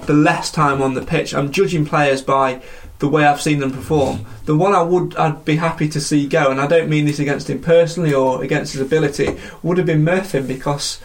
[0.08, 1.34] the less time on the pitch.
[1.36, 2.62] I'm judging players by
[3.02, 4.26] the way I've seen them perform.
[4.46, 7.20] The one I would I'd be happy to see go, and I don't mean this
[7.20, 11.02] against him personally or against his ability, would have been Murphy because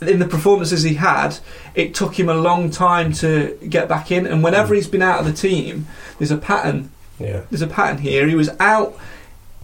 [0.00, 1.38] in the performances he had,
[1.74, 5.20] it took him a long time to get back in, and whenever he's been out
[5.20, 5.86] of the team,
[6.18, 6.90] there's a pattern.
[7.18, 7.42] Yeah.
[7.50, 8.26] There's a pattern here.
[8.26, 8.96] He was out.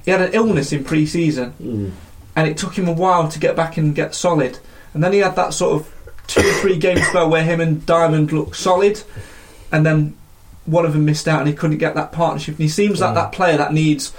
[0.05, 1.91] He had an illness in pre-season Mm.
[2.37, 4.59] and it took him a while to get back and get solid.
[4.95, 5.93] And then he had that sort of
[6.27, 9.03] two or three game spell where him and Diamond looked solid,
[9.71, 10.15] and then
[10.69, 12.55] one of them missed out and he couldn't get that partnership.
[12.57, 13.15] And he seems like Mm.
[13.15, 14.13] that player that needs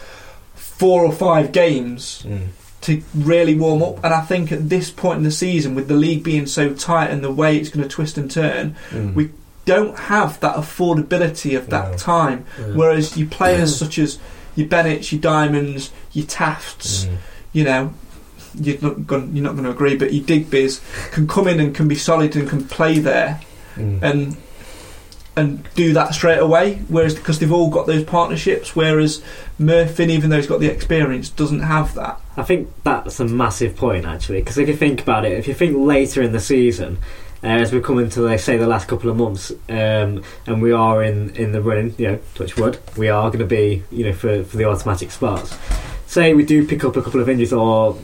[0.56, 2.40] four or five games Mm.
[2.82, 4.04] to really warm up.
[4.04, 7.10] And I think at this point in the season, with the league being so tight
[7.12, 9.14] and the way it's going to twist and turn, Mm.
[9.14, 9.30] we
[9.66, 11.98] don't have that affordability of that No.
[11.98, 12.46] time.
[12.74, 14.18] Whereas you players such as
[14.56, 17.10] your Bennetts, your Diamonds, your Tafts, Mm.
[17.54, 17.94] you know,
[18.60, 20.82] you're not going, you're not going to agree, but your Digby's
[21.12, 23.40] can come in and can be solid and can play there
[23.78, 24.02] Mm.
[24.02, 24.38] and
[25.40, 26.76] and do that straight away.
[26.88, 29.24] Whereas because they've all got those partnerships, whereas
[29.58, 32.20] Murphy, even though he's got the experience, doesn't have that.
[32.38, 34.42] I think that's a massive point actually.
[34.42, 37.00] Because if you think about it, if you think later in the season,
[37.44, 40.72] uh, as we come into, let's say, the last couple of months, um, and we
[40.72, 44.06] are in in the running, you know, touch wood, we are going to be, you
[44.06, 45.58] know, for for the automatic spots.
[46.06, 47.98] Say we do pick up a couple of injuries or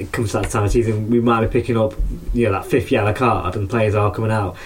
[0.00, 1.92] it comes to that time of season, we might be picking up
[2.32, 4.56] you know that fifth yellow card and players are coming out.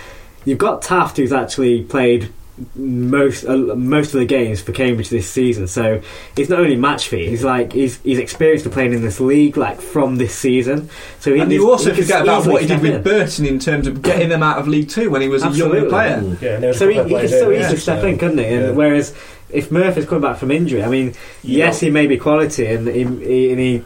[0.45, 2.31] You've got Taft who's actually played
[2.77, 6.01] most uh, most of the games for Cambridge this season, so
[6.37, 7.29] he's not only match fit.
[7.29, 10.89] He's like he's he's experienced to playing in this league like from this season.
[11.19, 13.03] So he, and he's- you also he forget about what he did with in.
[13.03, 15.87] Burton in terms of getting them out of League Two when he was a younger
[15.87, 15.89] Absolutely.
[15.89, 16.37] player.
[16.41, 17.33] Yeah, and there So a he, he of can players
[17.65, 18.45] easily step so- in, couldn't he?
[18.45, 18.71] And Yeah.
[18.71, 19.15] whereas
[19.51, 23.03] if Murphy's coming back from injury, I mean, yes, he may be quality, and he,
[23.05, 23.83] he, and he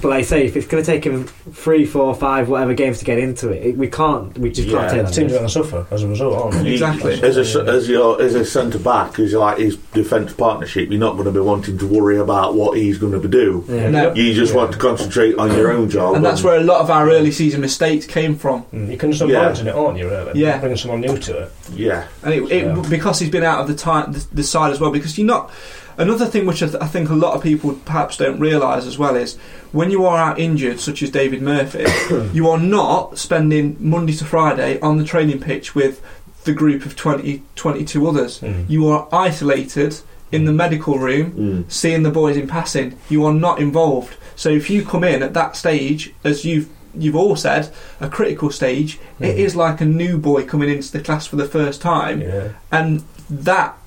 [0.00, 2.98] but like I say, if it's going to take him three, four, five, whatever games
[3.00, 4.36] to get into it, it we can't.
[4.38, 4.78] We just Yeah.
[4.78, 5.12] can't take The that.
[5.14, 6.72] teams are going to suffer as a result, aren't they?
[6.72, 7.22] Exactly.
[7.22, 11.12] As a as your as a centre back, as like his defence partnership, you're not
[11.14, 13.64] going to be wanting to worry about what he's going to do.
[13.68, 13.90] Yeah.
[13.90, 14.14] No.
[14.14, 16.14] You just want to concentrate on your own job.
[16.14, 18.64] And that's where a lot of our early season mistakes came from.
[18.74, 19.40] Mm, You can just Yeah.
[19.46, 20.08] imagine it, aren't you?
[20.08, 20.40] Really?
[20.40, 20.58] Yeah.
[20.58, 21.52] Bringing someone new to it.
[21.74, 22.82] yeah, and it, it Yeah.
[22.88, 24.90] because he's been out of the time the, the side as well.
[24.90, 25.50] Because you're not.
[25.98, 28.98] Another thing which I, th- I think a lot of people perhaps don't realise as
[28.98, 29.36] well is
[29.72, 31.84] when you are out injured, such as David Murphy,
[32.32, 36.00] you are not spending Monday to Friday on the training pitch with
[36.44, 38.40] the group of 20, 22 others.
[38.40, 38.68] Mm.
[38.68, 40.00] You are isolated
[40.32, 41.70] in the medical room, Mm.
[41.70, 42.98] seeing the boys in passing.
[43.08, 44.16] You are not involved.
[44.34, 47.70] So if you come in at that stage, as you've you've all said,
[48.02, 49.38] a critical stage, it Mhm.
[49.38, 52.48] is like a new boy coming into the class for the first time Yeah.
[52.70, 53.78] and that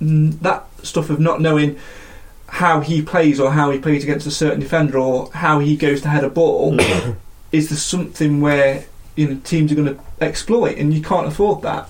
[0.00, 1.78] that stuff of not knowing
[2.48, 6.00] how he plays or how he plays against a certain defender or how he goes
[6.02, 7.16] to head a ball mm.
[7.52, 8.84] is the something where
[9.16, 11.88] you know teams are going to exploit and you can't afford that.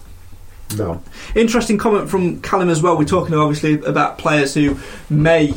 [0.76, 1.02] no,
[1.34, 2.96] Interesting comment from Callum as well.
[2.96, 4.78] We're talking obviously about players who
[5.10, 5.54] may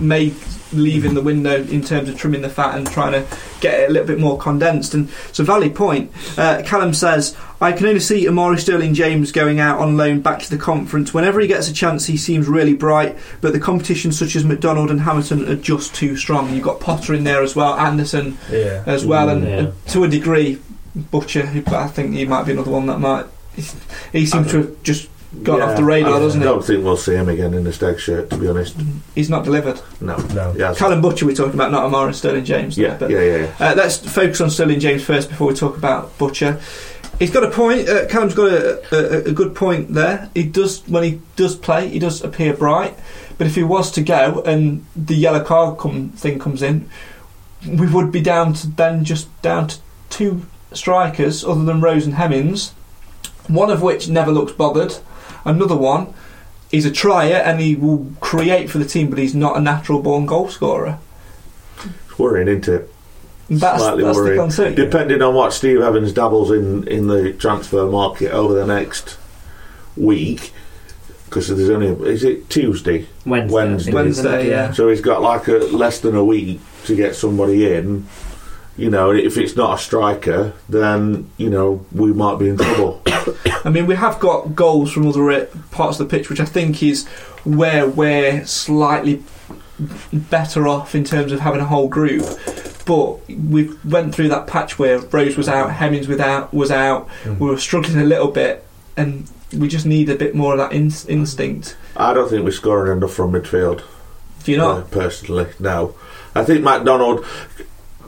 [0.00, 0.32] may
[0.74, 3.26] leave in the window in terms of trimming the fat and trying to
[3.60, 4.94] get it a little bit more condensed.
[4.94, 6.10] And it's a valid point.
[6.36, 10.40] Uh, Callum says, I can only see Omari Sterling James going out on loan back
[10.40, 11.14] to the conference.
[11.14, 14.90] Whenever he gets a chance, he seems really bright, but the competition such as McDonald
[14.90, 16.52] and Hamilton are just too strong.
[16.54, 18.82] You've got Potter in there as well, Anderson Yeah.
[18.86, 19.56] as well, and Yeah.
[19.56, 20.58] uh, to a degree,
[20.94, 23.26] Butcher, who I think he might be another one that might.
[24.12, 25.08] He seems to have just
[25.42, 26.44] gone Yeah, off the radar, I doesn't he?
[26.44, 28.30] don't think we'll see him again in the stag shirt.
[28.30, 28.76] To be honest,
[29.14, 29.80] He's not delivered.
[30.00, 30.54] no, No.
[30.56, 32.76] yeah, Callum Butcher, we're talking about, not Omari Sterling James.
[32.78, 33.70] yeah, but, yeah, yeah, yeah.
[33.70, 36.60] Uh, let's focus on Sterling James first before we talk about Butcher.
[37.18, 37.88] He's got a point.
[37.88, 38.82] Uh, Callum's got a,
[39.26, 40.30] a, a good point there.
[40.34, 42.98] He does when he does play, he does appear bright.
[43.38, 46.88] But if he was to go and the yellow card come thing comes in,
[47.66, 49.76] we would be down to then just down to
[50.10, 52.70] two strikers other than Rose and Hemmings.
[53.46, 54.96] One of which never looks bothered.
[55.44, 56.12] Another one,
[56.70, 60.00] he's a trier and he will create for the team, but he's not a natural
[60.00, 60.98] born goal scorer.
[62.08, 62.90] It's worrying, isn't it?
[63.50, 64.40] That's, Slightly that's the worrying.
[64.40, 64.74] concern.
[64.74, 69.18] Depending on what Steve Evans dabbles in in the transfer market over the next
[69.96, 70.52] week,
[71.26, 73.54] because there's only is it Tuesday, Wednesday.
[73.54, 73.90] Wednesday.
[73.90, 74.28] I think, isn't it?
[74.30, 74.72] Wednesday, yeah.
[74.72, 78.06] so he's got like a less than a week to get somebody in.
[78.76, 83.02] You know, if it's not a striker, then you know we might be in trouble.
[83.64, 86.44] I mean, we have got goals from other uh, parts of the pitch, which I
[86.44, 87.06] think is
[87.44, 89.22] where we're slightly
[90.12, 92.24] better off in terms of having a whole group.
[92.86, 97.08] But we went through that patch where Rose was out, Hemmings without was out.
[97.22, 97.38] Mm.
[97.38, 98.66] We were struggling a little bit,
[98.96, 101.76] and we just need a bit more of that in- instinct.
[101.96, 103.82] I don't think we're scoring enough from midfield.
[104.42, 104.90] Do you uh, not?
[104.90, 105.94] personally, no.
[106.34, 107.24] I think McDonald,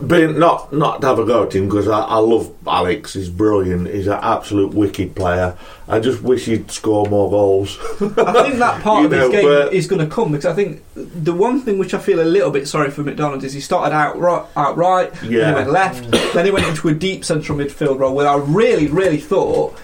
[0.06, 3.14] being not not to have a go at him because I, I love Alex.
[3.14, 3.86] He's brilliant.
[3.88, 5.56] He's an absolute wicked player.
[5.88, 7.78] I just wish he'd score more goals.
[8.00, 10.82] I think that part You of his game is going to come because I think
[10.94, 13.94] the one thing which I feel a little bit sorry for McDonald is he started
[13.94, 15.54] out right, out right, then he Yeah.
[15.54, 16.32] went left, mm.
[16.32, 19.78] then he went into a deep central midfield role where I really, really thought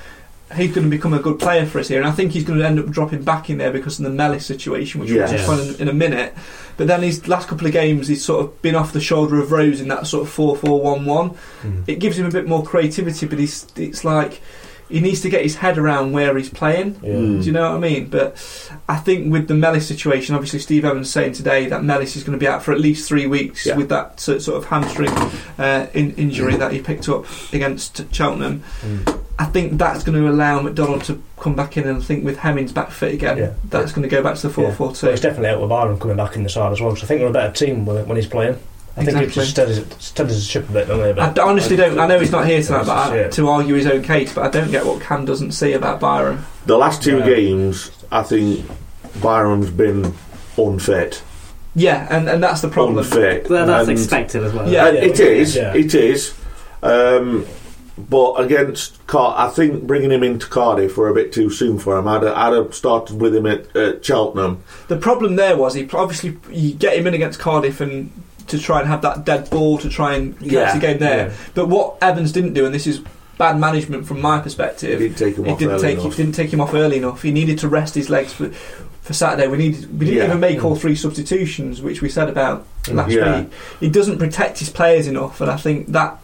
[0.54, 2.58] he's going to become a good player for us here, and I think he's going
[2.58, 5.30] to end up dropping back in there because of the Mellis situation, which Yes.
[5.30, 6.34] we'll touch on in, in a minute.
[6.76, 9.52] But then his last couple of games, he's sort of been off the shoulder of
[9.52, 11.30] Rose in that sort of four-four-one-one.
[11.62, 11.84] Mm.
[11.86, 14.40] It gives him a bit more creativity, but he's it's like
[14.88, 16.96] he needs to get his head around where he's playing.
[17.02, 17.10] Yeah.
[17.14, 17.40] Mm.
[17.40, 18.08] Do you know what I mean?
[18.08, 18.36] But
[18.88, 22.38] I think with the Mellis situation, obviously Steve Evans saying today that Mellis is going
[22.38, 23.76] to be out for at least three weeks Yeah.
[23.76, 25.08] with that sort of hamstring
[25.58, 27.24] uh, in- injury that he picked up
[27.54, 28.62] against Cheltenham.
[28.82, 29.21] Mm.
[29.38, 32.38] I think that's going to allow McDonald to come back in, and I think with
[32.38, 33.50] Hemmings back fit again, Yeah.
[33.70, 34.54] that's going to go back to the Yeah.
[34.68, 35.08] four four Well, two.
[35.08, 36.94] it's definitely out with Ireland coming back in the side as well.
[36.94, 38.56] So I think they're a better team when, when he's playing.
[38.96, 39.34] I think it Exactly.
[39.42, 41.18] just steadies, steadies the ship a bit, doesn't it?
[41.18, 41.98] I d- honestly don't.
[41.98, 43.28] I know he's not here tonight, but I, Yeah.
[43.28, 46.40] to argue his own case, but I don't get what Cam doesn't see about Byrom.
[46.66, 47.24] The last two Yeah.
[47.26, 48.66] games, I think
[49.20, 50.12] Byrom's been
[50.58, 51.22] unfit.
[51.74, 52.98] Yeah, and, and that's the problem.
[52.98, 53.48] Unfit.
[53.48, 54.68] Well, that's And- expected as well.
[54.68, 54.84] Yeah.
[54.84, 55.56] Uh, it is.
[55.56, 55.72] Yeah.
[55.74, 56.34] It is.
[56.82, 57.46] Um,
[57.98, 61.98] but against Car- I think bringing him into Cardiff were a bit too soon for
[61.98, 62.08] him.
[62.08, 64.62] I'd, I'd have started with him at, at Cheltenham.
[64.88, 68.10] The problem there was he obviously you get him in against Cardiff and
[68.48, 71.28] to try and have that dead ball to try and catch Yeah, the game there.
[71.28, 71.34] yeah.
[71.54, 73.02] But what Evans didn't do, and this is
[73.38, 76.16] bad management from my perspective, He didn't take him he off didn't early take enough.
[76.16, 77.22] didn't take him off early enough.
[77.22, 78.50] He needed to rest his legs for.
[79.02, 80.26] For Saturday, we needed we didn't Yeah.
[80.26, 83.52] even make all three substitutions, which we said about last week.
[83.80, 86.18] He doesn't protect his players enough, and I think that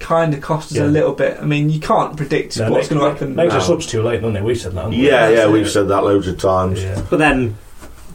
[0.00, 0.84] kind of cost us Yeah.
[0.84, 1.38] a little bit.
[1.40, 3.36] I mean, you can't predict No, what's going to happen.
[3.36, 3.58] Makes No.
[3.60, 4.42] the subs too late, doesn't it?
[4.42, 4.82] We said that.
[4.84, 5.06] haven't we?
[5.06, 5.70] Yeah, yeah, we've it.
[5.70, 6.82] said that loads of times.
[6.82, 7.00] Yeah.
[7.08, 7.56] But then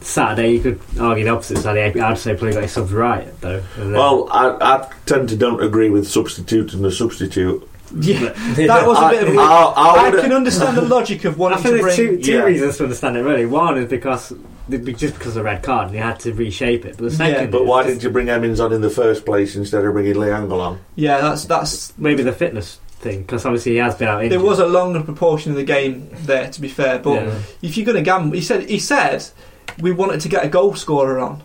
[0.00, 1.58] Saturday, you could argue the opposite.
[1.58, 3.62] Saturday, I'd say probably got his subs right though.
[3.78, 7.66] Well, I, I tend to don't agree with substituting the substitute.
[7.94, 8.30] Yeah,
[8.66, 9.34] that was a bit of.
[9.34, 11.96] a- I- I I would- can understand the logic of I wanting think to there's
[11.96, 12.16] bring.
[12.18, 12.42] two, two yeah.
[12.42, 13.46] reasons to understand it really.
[13.46, 14.32] One is because
[14.68, 16.96] just because of the red card, and he had to reshape it.
[16.98, 19.54] But the second, Yeah, But why didn't you bring Emmons on in the first place
[19.54, 20.80] instead of bringing Lee on?
[20.96, 21.96] Yeah, that's that's.
[21.98, 23.20] maybe the fitness thing?
[23.22, 24.40] Because obviously he has been out injured.
[24.40, 26.98] There was a longer proportion of the game there, to be fair.
[26.98, 27.34] But Yeah.
[27.62, 29.24] if you're going to gamble, he said he said
[29.80, 31.42] we wanted to get a goal scorer on.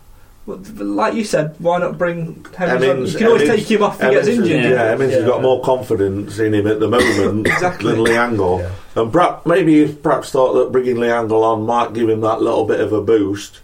[0.47, 3.05] Well, like you said, why not bring Hemmings on?
[3.05, 4.71] You can always Emmons- take him off if he gets Emmons has- injured.
[4.71, 7.91] Yeah, Emmons has got more confidence in him at the moment Exactly.
[7.91, 8.59] than Lee Angol.
[8.59, 9.01] Yeah.
[9.01, 12.41] And perhaps, maybe he perhaps thought that bringing Lee Angol on might give him that
[12.41, 13.59] little bit of a boost.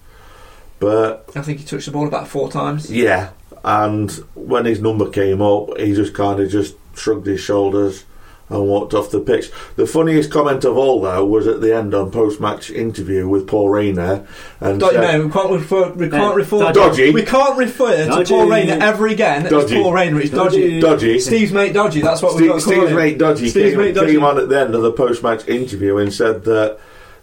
[0.79, 2.91] But I think he touched the ball about four times.
[2.91, 3.29] yeah,
[3.65, 8.03] and when his number came up, he just kind of just shrugged his shoulders
[8.49, 9.51] and walked off the pitch.
[9.75, 13.69] The funniest comment of all, though, was at the end on post-match interview with Paul
[13.69, 14.25] Raynor,
[14.61, 15.91] and Don't, said- no, we can't refer.
[15.91, 16.71] We can't Uh, refer.
[16.71, 17.11] Dodgy.
[17.11, 18.33] We can't refer to Dodgy.
[18.33, 19.75] Paul Raynor ever again Dodgy.
[19.75, 20.21] as Paul Raynor.
[20.21, 20.79] It's dodgy.
[20.79, 21.19] dodgy.
[21.19, 22.01] Steve's mate dodgy.
[22.01, 22.95] That's what we've got Steve, to call Steve's him.
[22.97, 24.11] mate Dodgy Steve's came, mate Dodgy.
[24.13, 26.77] came on at the end of the post-match interview and said that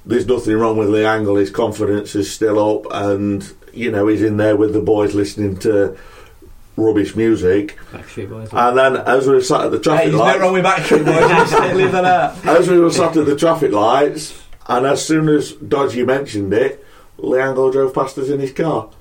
[0.06, 1.40] there's nothing wrong with Lee Angol.
[1.40, 5.56] His confidence is still up, and you know he's in there with the boys listening
[5.60, 5.96] to
[6.76, 7.78] rubbish music.
[7.92, 8.48] Backstreet Boys.
[8.52, 11.06] And then as we were sat at the Hey, traffic there's no wrong lights, with
[11.06, 11.50] Backstreet Boys.
[11.50, 12.46] Just leave that out.
[12.46, 16.84] as we were sat at the traffic lights, and as soon as Dodgy mentioned it,
[17.18, 18.90] Lee Angol drove past us in his car.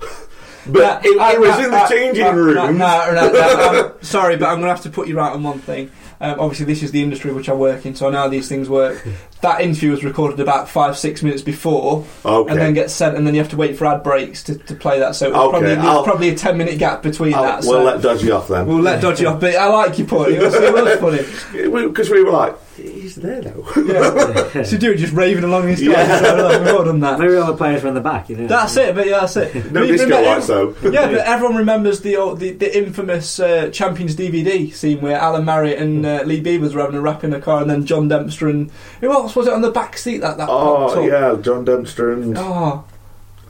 [0.66, 2.54] But it, it uh, was uh, in the uh, changing room.
[2.54, 5.32] No, no, no, no, I'm sorry, but I'm going to have to put you right
[5.32, 5.90] on one thing.
[6.20, 8.48] Um, obviously, this is the industry which I work in, so I know how these
[8.48, 9.06] things work.
[9.44, 12.50] That interview was recorded about five, six minutes before, Okay.
[12.50, 14.74] and then gets sent, and then you have to wait for ad breaks to, to
[14.74, 15.14] play that.
[15.14, 17.60] So it was Okay, probably, there's I'll- probably a ten minute gap between I'll- that.
[17.62, 18.66] we'll So let Dodgy off then.
[18.66, 19.40] we'll let Dodgy off.
[19.40, 20.32] But I like your point.
[20.34, 21.84] It was, it was funny.
[21.88, 23.66] Because we, were like, he's there though.
[23.76, 24.62] Yeah.
[24.64, 25.92] so dude just raving along his Yeah.
[25.92, 26.18] yeah.
[26.20, 27.18] so like, we've all done that.
[27.20, 28.28] Maybe all the players were in the back.
[28.28, 28.46] You know.
[28.46, 29.70] That's it, but yeah, that's it.
[29.70, 30.74] No We disco remember- lights though.
[30.82, 35.44] Yeah, but everyone remembers the old, the, the infamous uh, Champions DVD scene where Alan
[35.44, 38.08] Marriott and uh, Lee Beevers were having a rap in a car, and then John
[38.08, 38.70] Dempster and
[39.00, 42.36] who else was it on the back seat that that Oh yeah, John Dempster and
[42.38, 42.84] Oh,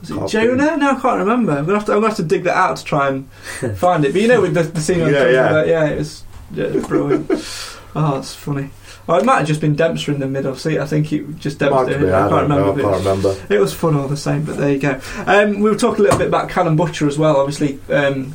[0.01, 0.77] was it Jonah?
[0.77, 1.53] No, I can't remember.
[1.53, 1.93] I'm gonna have to.
[1.93, 3.29] I'm gonna have to dig that out to try and
[3.77, 4.13] find it.
[4.13, 5.53] But you know, with the, the scene on Yeah, the yeah.
[5.53, 7.29] That, yeah, it was yeah, brilliant.
[7.95, 8.69] oh, it's funny.
[9.07, 10.79] Oh, it might have just been Dempster in the middle seat.
[10.79, 11.99] I think it just Dempster.
[11.99, 12.87] be, I I can't know, remember.
[12.89, 13.45] I can't remember.
[13.53, 14.99] it was fun all the same, but there you go.
[15.27, 18.33] Um, we were talking a little bit about Callum Butcher as well, obviously, um,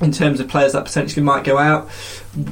[0.00, 1.88] in terms of players that potentially might go out.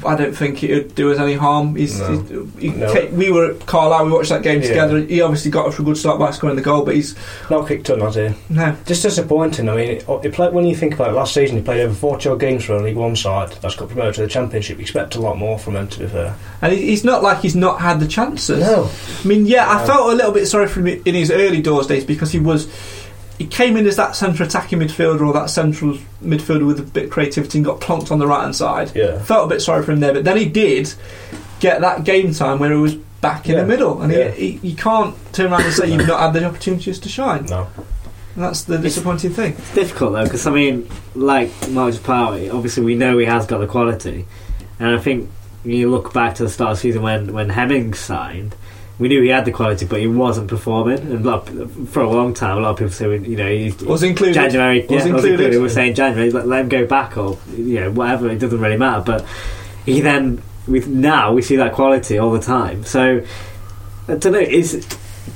[0.06, 1.76] I don't think it would do us any harm.
[1.76, 2.46] He's, No.
[2.58, 3.08] he- he No.
[3.12, 4.68] we were at Carlisle, we watched that game Yeah.
[4.68, 5.00] together.
[5.00, 7.14] He obviously got off a good start by scoring the goal, but he's.
[7.50, 8.30] Not kicked on, has he?
[8.48, 8.74] No.
[8.86, 9.68] Just disappointing.
[9.68, 11.92] I mean, it, it played, when you think about it, last season he played over
[11.92, 14.78] 40 odd games for a League One side that's got promoted to the Championship.
[14.78, 16.34] You expect a lot more from him, to be fair.
[16.62, 18.60] And he, he's not like he's not had the chances.
[18.60, 18.88] No.
[19.22, 21.86] I mean, yeah, I felt a little bit sorry for him in his early doors
[21.88, 22.68] days because he was.
[23.38, 27.04] He came in as that centre attacking midfielder or that central midfielder with a bit
[27.06, 28.92] of creativity and got plonked on the right hand side.
[28.94, 29.18] Yeah.
[29.18, 30.92] Felt a bit sorry for him there, but then he did
[31.60, 33.62] get that game time where he was back in Yeah.
[33.62, 34.30] the middle, and Yeah.
[34.30, 37.46] he, he, you can't turn around and say you've not had the opportunities to shine.
[37.46, 37.66] No.
[38.36, 39.52] And that's the disappointing thing.
[39.58, 43.58] It's difficult though, because I mean, like Marcus Power, obviously we know he has got
[43.58, 44.26] the quality,
[44.78, 45.28] and I think
[45.64, 48.54] you look back to the start of the season when when Hemmings signed,
[48.98, 50.98] we knew he had the quality, but he wasn't performing.
[50.98, 51.48] And lot
[51.88, 54.34] for a long time, a lot of people say, you know, he Was included.
[54.34, 55.30] January, Was yeah, was included.
[55.32, 55.60] included.
[55.62, 58.30] We're saying January, let, let him go back or you know whatever.
[58.30, 59.02] It doesn't really matter.
[59.04, 59.26] But
[59.84, 62.84] he then with now we see that quality all the time.
[62.84, 63.24] So
[64.08, 64.38] I don't know.
[64.38, 64.86] Is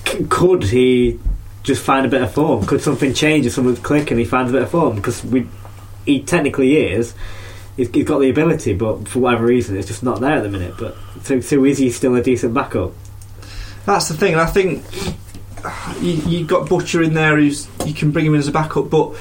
[0.07, 1.19] c- could he
[1.65, 2.65] just find a bit of form?
[2.65, 4.95] Could something change if something click and he finds a bit of form?
[4.97, 5.47] Because we
[6.07, 7.15] he technically is.
[7.77, 10.49] He's, he's got the ability, but for whatever reason, it's just not there at the
[10.49, 10.75] minute.
[10.79, 12.93] But so, so is he still a decent backup?
[13.89, 14.85] That's the thing, and I think
[16.03, 18.91] you, you got Butcher in there who's you can bring him in as a backup,
[18.91, 19.15] but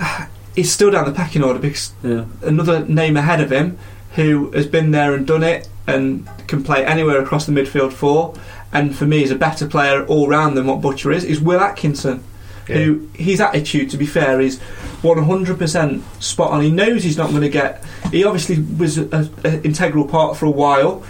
[0.00, 0.24] uh,
[0.56, 2.24] he's still down the pecking order because Yeah.
[2.42, 3.76] another name ahead of him
[4.14, 8.32] who has been there and done it and can play anywhere across the midfield four,
[8.72, 11.60] and for me is a better player all round than what Butcher is, is Will
[11.60, 12.24] Atkinson.
[12.68, 14.60] Who his attitude, to be fair, is
[15.02, 16.62] 100% spot on.
[16.62, 17.84] He knows he's not going to get.
[18.12, 19.28] He obviously was an
[19.64, 21.02] integral part for a while,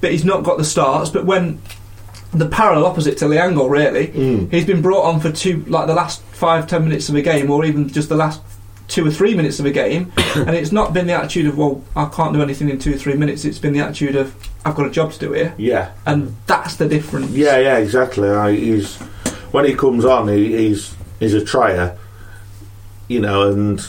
[0.00, 1.10] but he's not got the starts.
[1.10, 1.60] But when
[2.32, 4.50] the parallel opposite to Lee Angol, really, Mm.
[4.50, 7.50] he's been brought on for two, like the last five, ten minutes of a game,
[7.50, 8.40] or even just the last
[8.88, 11.82] two or three minutes of a game, and it's not been the attitude of well,
[11.94, 13.44] I can't do anything in two or three minutes.
[13.44, 16.76] It's been the attitude of I've got a job to do here, Yeah, and that's
[16.76, 17.30] the difference.
[17.32, 18.28] yeah, yeah, exactly.
[18.30, 18.96] I, he's
[19.52, 21.96] when he comes on, he, he's he's a trier,
[23.08, 23.86] you know, and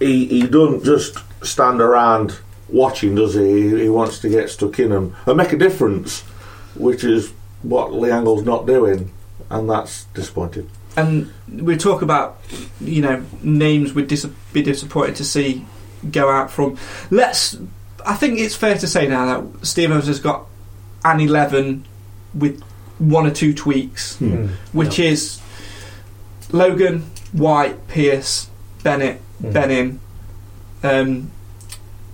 [0.00, 2.38] he he doesn't just stand around
[2.68, 3.70] watching, does he?
[3.70, 6.22] He, he wants to get stuck in and, and make a difference,
[6.74, 7.32] which is
[7.64, 9.10] what Lee Angol's not doing,
[9.50, 10.68] and that's disappointing.
[10.96, 12.38] and we talk about
[12.80, 15.64] you know names we'd dis- be disappointed to see
[16.10, 16.76] go out from.
[17.10, 17.56] Let's.
[18.06, 20.46] I think it's fair to say now that Steve Evans has got
[21.04, 21.84] an eleven
[22.34, 22.62] with
[22.98, 24.46] one or two tweaks, Hmm.
[24.72, 25.40] which is
[26.52, 28.48] Logan, White, Pearce,
[28.82, 29.52] Bennett, Hmm.
[29.52, 30.00] Benning.
[30.82, 31.30] Um,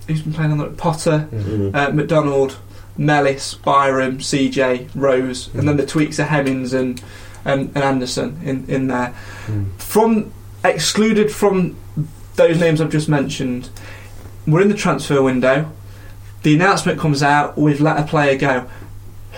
[0.07, 1.75] who's been playing on the Potter, Mm.
[1.75, 2.57] uh, McDonald,
[2.97, 5.59] Mellis, Byrom, CJ, Rose, Hmm.
[5.59, 7.01] and then the tweaks are Hemmings and
[7.43, 9.13] and, and Anderson in in there.
[9.47, 9.63] Hmm.
[9.77, 10.31] From
[10.63, 11.75] excluded from
[12.35, 13.69] those names I've just mentioned,
[14.47, 15.71] we're in the transfer window.
[16.43, 17.57] The announcement comes out.
[17.57, 18.67] We've let a player go.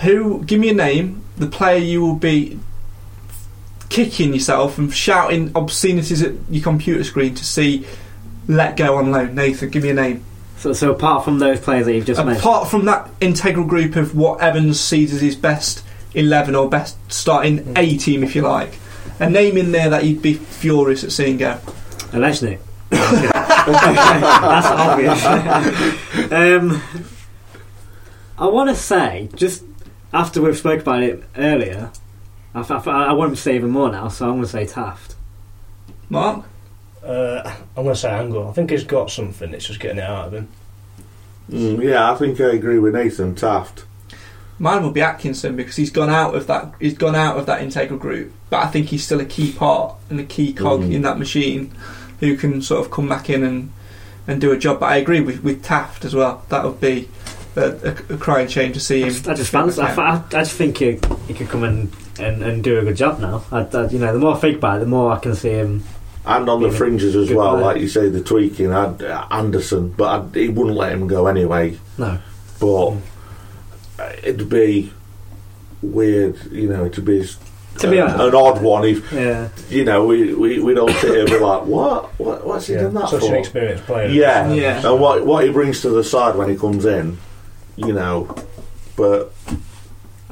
[0.02, 0.42] Who?
[0.44, 1.22] Give me a name.
[1.36, 2.58] The player you will be
[3.88, 7.86] kicking yourself and shouting obscenities at your computer screen to see
[8.48, 9.34] let go on loan.
[9.34, 10.24] Nathan, give me a name.
[10.64, 13.96] So, so apart from those players that you've just mentioned, Apart from that integral group
[13.96, 15.84] of what Evans sees as his best
[16.14, 18.78] 11 or best starting A team, if you like,
[19.20, 21.60] a name in there that you'd be furious at seeing go.
[22.14, 22.60] Allegedly.
[22.88, 25.22] That's obvious.
[26.32, 26.82] um,
[28.38, 29.64] I want to say, just
[30.14, 31.92] after we've spoke about it earlier,
[32.54, 35.14] I, I, I want to say even more now, so I'm going to say Taft.
[36.08, 36.46] Mark?
[37.04, 38.48] Uh, I'm going to say Angol.
[38.48, 39.52] I think he's got something.
[39.52, 40.48] It's just getting it out of him.
[41.50, 43.84] Mm, yeah, I think I agree with Nathan Taft.
[44.58, 46.72] Mine will be Atkinson because he's gone out of that.
[46.80, 49.96] He's gone out of that integral group, but I think he's still a key part
[50.08, 50.92] and a key cog Mhm.
[50.92, 51.72] in that machine,
[52.20, 53.72] who can sort of come back in and,
[54.26, 54.80] and do a job.
[54.80, 56.44] But I agree with, with Taft as well.
[56.48, 57.08] That would be
[57.56, 59.12] a, a, a crying shame to see I him.
[59.12, 59.82] just, I just fancy.
[59.82, 62.96] I, I, I just think he, he could come and, and, and do a good
[62.96, 63.44] job now.
[63.50, 65.50] I, I, you know, the more I think about it, the more I can see
[65.50, 65.82] him.
[66.26, 66.74] And on the Yeah.
[66.76, 67.64] fringes as Good well, player.
[67.64, 68.72] like you say, the tweaking.
[68.72, 71.78] I'd, uh, Anderson, but I'd, he wouldn't let him go anyway.
[71.98, 72.18] No,
[72.60, 72.92] But
[74.02, 74.92] uh, it'd be
[75.82, 77.36] weird, you know, it'd be s-
[77.80, 81.10] To be honest- an odd one if yeah, you know we we we'd all sit
[81.10, 82.82] here and be like, what, what what's he Yeah.
[82.82, 83.26] done that Such for?
[83.26, 84.08] an experienced player.
[84.08, 84.52] Yeah.
[84.52, 84.88] Yeah.
[84.90, 87.18] And what what he brings to the side when he comes in,
[87.76, 88.32] you know,
[88.96, 89.32] but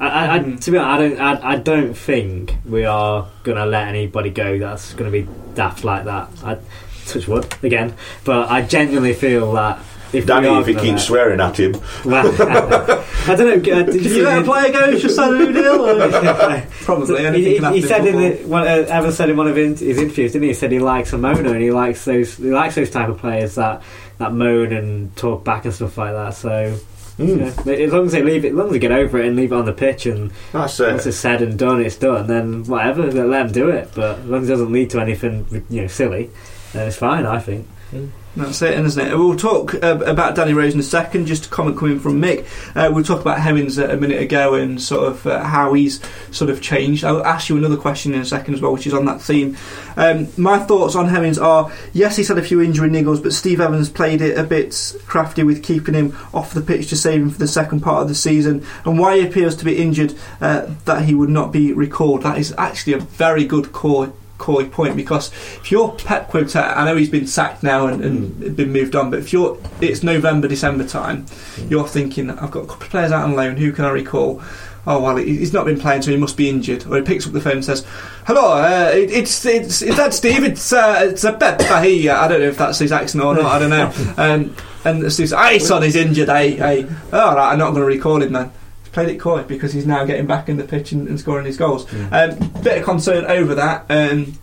[0.02, 1.44] I, I, I, to be honest, I don't.
[1.44, 6.04] I, I don't think we are gonna let anybody go that's gonna be daft like
[6.06, 6.28] that.
[6.44, 6.58] I
[7.06, 7.94] touch wood again,
[8.24, 9.78] but I genuinely feel that
[10.12, 11.72] if Danny, if he keeps let- swearing at him,
[12.04, 12.26] well,
[13.28, 13.72] I don't know.
[13.72, 14.80] uh, Did you Can see you let a the- player go?
[14.90, 19.30] It's just a new Probably he, he, he said in the, one, uh, Evans said
[19.30, 20.48] in one of his, his interviews, didn't he?
[20.48, 23.18] He said he likes a moaner and he likes those he likes those type of
[23.18, 23.82] players that,
[24.18, 26.34] that moan and talk back and stuff like that.
[26.34, 26.76] So
[27.18, 27.28] Mm.
[27.28, 29.26] You know, as long as they leave it, as long as they get over it
[29.26, 30.90] and leave it on the pitch, and that's it.
[30.90, 32.26] once it's said and done, it's done.
[32.26, 33.90] Then whatever, let them do it.
[33.94, 36.30] But as long as it doesn't lead to anything you know silly,
[36.72, 37.26] then it's fine.
[37.26, 37.68] I think.
[37.92, 38.10] Mm.
[38.34, 39.14] That's it, isn't it?
[39.14, 41.26] We'll talk uh, about Danny Rose in a second.
[41.26, 42.46] Just a comment coming from Mick.
[42.74, 46.48] Uh, we'll talk about Hemmings a, minute ago and sort of uh, how he's sort
[46.48, 47.04] of changed.
[47.04, 49.58] I'll ask you another question in a second as well, which is on that theme.
[49.96, 53.60] Um, my thoughts on Hemmings are: yes, he's had a few injury niggles, but Steve
[53.60, 57.30] Evans played it a bit crafty with keeping him off the pitch to save him
[57.30, 58.64] for the second part of the season.
[58.86, 62.22] And why he appears to be injured, uh, that he would not be recalled.
[62.22, 64.14] That is actually a very good call.
[64.38, 68.72] Coy point because if you're Pep I know he's been sacked now and, and been
[68.72, 71.26] moved on, but if you're it's November, December time,
[71.68, 73.56] you're thinking I've got a couple of players out on loan.
[73.56, 74.42] Who can I recall?
[74.84, 76.86] Oh well, he's not been playing, so he must be injured.
[76.86, 77.86] Or he picks up the phone and says,
[78.26, 80.42] "Hello, uh, it, it's it's is that Steve?
[80.42, 82.12] It's uh, it's a Pep here.
[82.12, 83.44] I don't know if that's his accent or not.
[83.44, 84.54] I don't know." Um,
[84.84, 86.28] and Steve says, "Hey, son, he's injured.
[86.28, 86.84] Hey, hey.
[87.12, 88.50] All right, I'm not going to recall him then."
[88.92, 91.46] He's played it coy because he's now getting back in the pitch and, and scoring
[91.46, 91.90] his goals.
[92.12, 93.86] Um, bit of concern over that.
[93.88, 94.34] Um,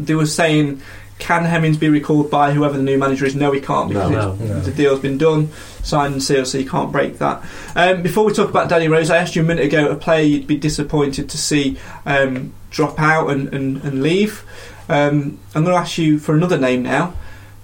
[0.00, 0.82] they were saying,
[1.20, 3.36] can Hemmings be recalled by whoever the new manager is?
[3.36, 4.32] No, he can't because No.
[4.34, 4.60] it's- No.
[4.60, 5.50] the deal's been done,
[5.84, 7.44] signed and sealed, so you can't break that.
[7.76, 10.24] Um, before we talk about Danny Rose, I asked you a minute ago a player
[10.24, 14.42] you'd be disappointed to see um, drop out and, and, and leave.
[14.88, 17.14] Um, I'm going to ask you for another name now.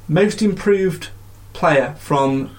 [0.08, 1.08] Most improved
[1.52, 2.50] player from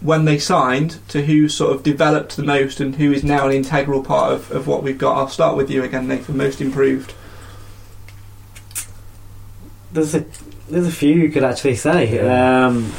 [0.00, 3.52] when they signed to who sort of developed the most and who is now an
[3.52, 5.16] integral part of, of what we've got.
[5.16, 6.36] I'll start with you again, Nathan.
[6.36, 7.14] Most improved.
[9.92, 10.26] There's a
[10.68, 12.18] there's a few you could actually say.
[12.18, 12.92] Um,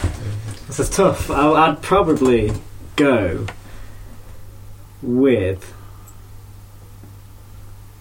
[0.68, 1.30] this is tough.
[1.30, 2.52] I, I'd probably
[2.96, 3.46] go
[5.02, 5.74] with.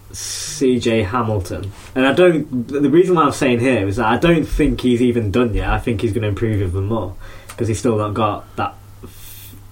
[0.09, 2.67] CJ Hamilton, and I don't.
[2.67, 5.69] The reason why I'm saying here is that I don't think he's even done yet.
[5.69, 7.15] I think he's going to improve even more
[7.49, 8.73] because he's still not got that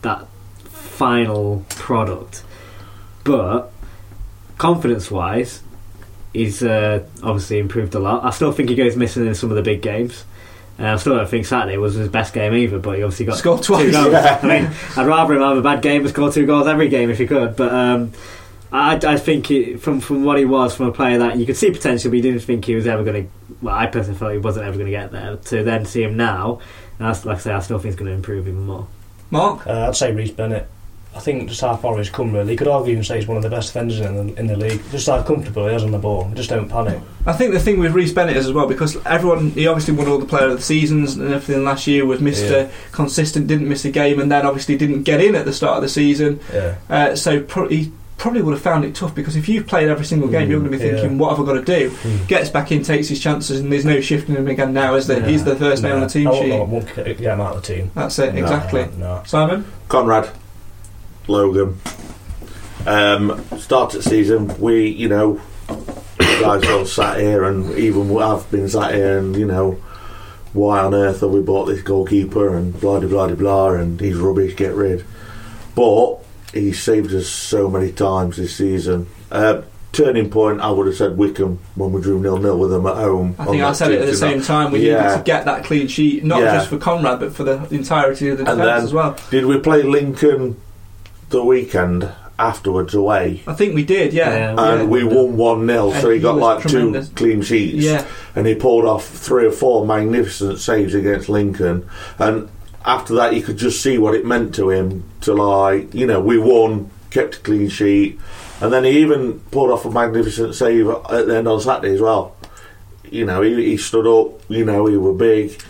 [0.06, 0.28] that
[0.70, 2.44] final product.
[3.24, 3.72] But
[4.58, 5.62] confidence-wise,
[6.34, 8.24] he's uh, obviously improved a lot.
[8.24, 10.26] I still think he goes missing in some of the big games.
[10.78, 13.38] Uh, I still don't think Saturday was his best game either, but he obviously got
[13.38, 13.92] Scored two twice.
[13.94, 14.12] goals.
[14.12, 14.40] Yeah.
[14.42, 17.10] I mean, I'd rather him have a bad game and score two goals every game
[17.10, 17.56] if he could.
[17.56, 18.12] But um,
[18.74, 21.56] I, I think he, from from what he was from a player that you could
[21.56, 23.32] see potential, but you didn't think he was ever going to.
[23.62, 25.38] Well, I personally felt he wasn't ever going to get there.
[25.38, 26.60] To then see him now,
[27.00, 28.88] and I, like I say, I still think he's going to improve even more.
[29.32, 29.66] Mark?
[29.68, 30.68] Uh, I'd say Rhys Bennett.
[31.16, 32.52] I think just how far he's come really.
[32.52, 34.58] You could argue and say he's one of the best defenders in the, in the
[34.58, 34.82] league.
[34.92, 36.30] Just how comfortable he is on the ball.
[36.36, 37.02] Just don't panic.
[37.26, 40.10] I think the thing with Rhys Bennett is as well because everyone he obviously won
[40.10, 42.72] all the player of the seasons and everything last year was Mister Yeah.
[42.92, 45.84] Consistent, didn't miss a game, and then obviously didn't get in at the start of
[45.84, 46.42] the season.
[46.54, 46.76] Yeah.
[46.90, 50.06] Uh, so pro- he probably would have found it tough because if you've played every
[50.06, 50.94] single game, Mm, you're going to be yeah.
[50.94, 52.28] thinking, "What have I got to do?" Mm.
[52.28, 54.96] Gets back in, takes his chances, and there's no shifting him again now.
[54.96, 55.20] Is there?
[55.20, 56.54] Nah, He's the first name on the team I won't, sheet.
[56.54, 57.92] I won't get him out of the team.
[57.94, 58.88] That's it, No, exactly.
[58.98, 59.22] No.
[59.26, 60.30] Simon, Conrad,
[61.28, 61.78] Logan.
[62.88, 65.78] Um, start at season, we, you know, you
[66.42, 69.72] guys all sat here, and even I've been sat here, and you know,
[70.54, 74.00] why on earth have we bought this goalkeeper and blah de blah de blah, and
[74.00, 75.04] he's rubbish, get rid.
[75.76, 76.18] But
[76.56, 79.08] he saved us so many times this season.
[79.32, 82.86] Uh, turning point, I would have said Wycombe when we drew nil nil with them
[82.88, 83.36] at home.
[83.38, 84.46] I think I said it at the same night.
[84.48, 84.72] time.
[84.72, 85.02] We Yeah.
[85.04, 86.56] needed to get that clean sheet, not Yeah.
[86.56, 89.16] just for Conrad, but for the entirety of the And defence as well.
[89.32, 90.56] Did we play Lincoln
[91.30, 93.42] the weekend afterwards away?
[93.48, 94.54] I think we did, yeah.
[94.56, 97.08] Yeah, and we won 1 0, so he he got was like tremendous.
[97.10, 97.84] two clean sheets.
[97.84, 98.04] Yeah.
[98.36, 101.86] And he pulled off three or four magnificent saves against Lincoln.
[102.20, 102.50] And
[102.86, 106.22] after that, you could just see what it meant to him to, like, you know,
[106.22, 108.20] we won, kept a clean sheet.
[108.62, 112.02] And then he even pulled off a magnificent save at the end on Saturday as
[112.02, 112.36] well.
[113.10, 115.62] You know, he, he stood up, you know, he were big,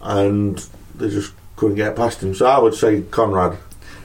[0.00, 0.56] and
[0.94, 2.34] they just couldn't get past him.
[2.34, 3.58] So I would say Conrad.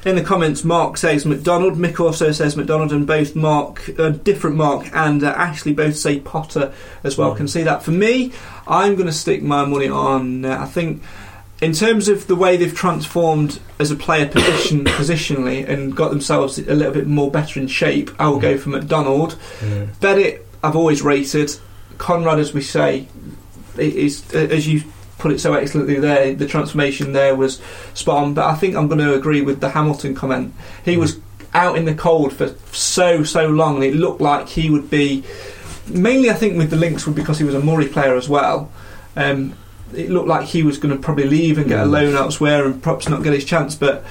[0.05, 1.74] In the comments, Mark says McDonald.
[1.74, 6.20] Mick also says McDonald, and both Mark, uh, different Mark, and uh, Ashley both say
[6.20, 6.72] Potter
[7.03, 7.34] as well.
[7.34, 7.38] Mm.
[7.38, 7.84] Can see that.
[7.84, 8.32] For me,
[8.68, 10.45] I'm going to stick my money on.
[10.45, 11.01] Uh, I think,
[11.62, 16.58] in terms of the way they've transformed as a player position positionally and got themselves
[16.58, 19.38] a little bit more better in shape, I will go for McDonald.
[19.60, 19.99] Mm.
[19.99, 21.51] Bennett, I've always rated.
[21.97, 23.08] Conrad, as we say,
[23.78, 24.84] is as you
[25.18, 26.34] put it so excellently there.
[26.34, 27.62] The transformation there was
[27.93, 28.34] spot on.
[28.34, 30.53] But I think I'm going to agree with the Hamilton comment.
[30.86, 31.20] He was
[31.53, 35.24] out in the cold for so so long, and it looked like he would be.
[35.88, 38.70] Mainly, I think with the links would because he was a Murray player as well.
[39.16, 39.55] Um,
[39.96, 41.92] it looked like he was going to probably leave and get a Mm.
[41.92, 43.76] loan elsewhere and perhaps not get his chance.
[43.76, 44.04] But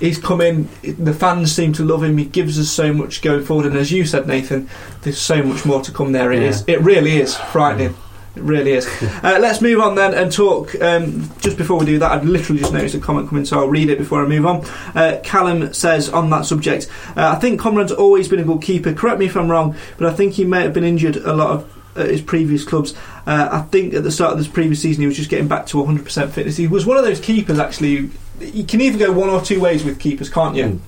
[0.00, 0.68] he's come in.
[0.82, 2.16] The fans seem to love him.
[2.18, 3.66] He gives us so much going forward.
[3.66, 4.68] And as you said, Nathan,
[5.02, 6.32] there's so much more to come there.
[6.32, 6.48] It Yeah.
[6.48, 6.64] is.
[6.66, 7.94] It really is frightening.
[8.36, 8.86] It really is.
[9.22, 10.74] Uh, let's move on then and talk.
[10.80, 13.68] Um, just before we do that, I've literally just noticed a comment coming, so I'll
[13.68, 14.64] read it before I move on.
[14.94, 18.92] Uh, Callum says on that subject, uh, I think Conrad's always been a good keeper.
[18.92, 21.50] Correct me if I'm wrong, but I think he may have been injured a lot
[21.50, 21.64] of
[21.98, 22.94] at his previous clubs.
[23.26, 25.66] Uh, I think at the start of this previous season, he was just getting back
[25.66, 26.56] to 100% fitness.
[26.56, 28.10] He was one of those keepers, actually.
[28.40, 30.80] You can either go one or two ways with keepers, can't you?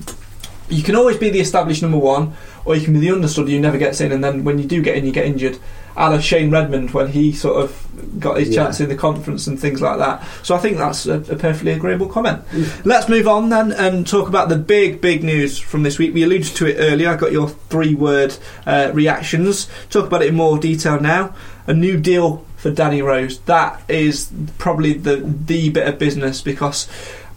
[0.68, 2.34] You can always be the established number one,
[2.64, 4.82] or you can be the understudy who never gets in, and then when you do
[4.82, 5.58] get in, you get injured.
[5.96, 7.86] A la Shane Redmond when he sort of
[8.18, 8.64] got his Yeah.
[8.64, 10.22] chance in the conference and things like that.
[10.42, 12.42] So I think that's a, a perfectly agreeable comment.
[12.84, 16.14] Let's move on then and talk about the big, big news from this week.
[16.14, 17.10] We alluded to it earlier.
[17.10, 18.36] I got your three word
[18.66, 19.68] uh, reactions.
[19.90, 21.34] Talk about it in more detail now.
[21.66, 23.38] A new deal for Danny Rose.
[23.40, 26.88] That is probably the the bit of business because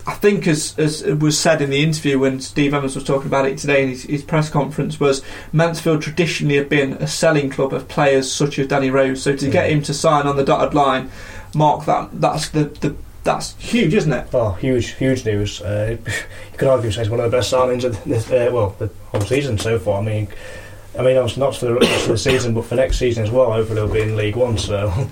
[0.06, 3.46] I think, as, as was said in the interview when Steve Evans was talking about
[3.46, 5.22] it today in his, his press conference, was
[5.54, 9.24] Mansfield traditionally have been a selling club of players such as Danny Rose.
[9.24, 11.10] So to get him to sign on the dotted line,
[11.56, 14.28] Mark, that that's the, the that's huge, isn't it?
[14.34, 15.62] Oh, huge, huge news.
[15.62, 18.90] Uh, you could argue it's one of the best signings of this, uh, well, the
[19.12, 20.02] whole season so far.
[20.02, 20.28] I mean,
[20.98, 23.52] I mean, not for the rest of the season, but for next season as well.
[23.52, 24.58] Hopefully, he'll be in League One.
[24.58, 24.92] So,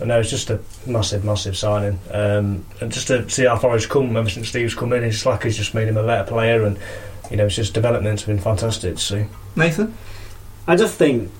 [0.00, 3.74] but no, it's just a massive, massive signing, um, and just to see how far
[3.74, 5.04] he's come ever since Steve's come in.
[5.04, 6.78] It's like he's just made him a better player, and
[7.30, 9.26] you know, it's just development's been fantastic to see.
[9.54, 9.94] Nathan?
[10.66, 11.30] I just think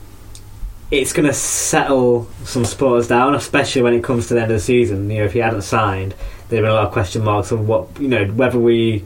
[0.91, 4.59] it's going to settle some supporters down, especially when it comes to the end of
[4.59, 5.11] the season.
[5.11, 6.15] You know, if he hadn't signed,
[6.49, 9.05] there'd been a lot of question marks on what you know whether we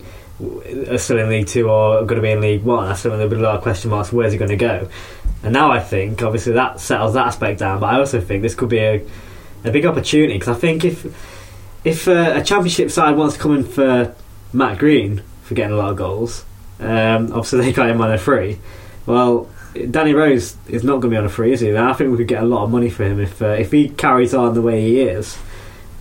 [0.88, 2.88] are still in League Two or are going to be in League One.
[2.88, 4.12] I still think there'd be a lot of question marks.
[4.12, 4.88] Where's he going to go?
[5.44, 7.78] And now I think obviously that settles that aspect down.
[7.78, 9.06] But I also think this could be a,
[9.64, 11.06] a big opportunity because I think if
[11.84, 14.14] if uh, a Championship side wants to come in for
[14.52, 16.44] Matt Green for getting a lot of goals,
[16.80, 18.58] um, obviously they got him on a free.
[19.06, 19.48] Well,
[19.90, 21.76] Danny Rose is not going to be on a free, is he?
[21.76, 23.88] I think we could get a lot of money for him if uh, if he
[23.88, 25.36] carries on the way he is.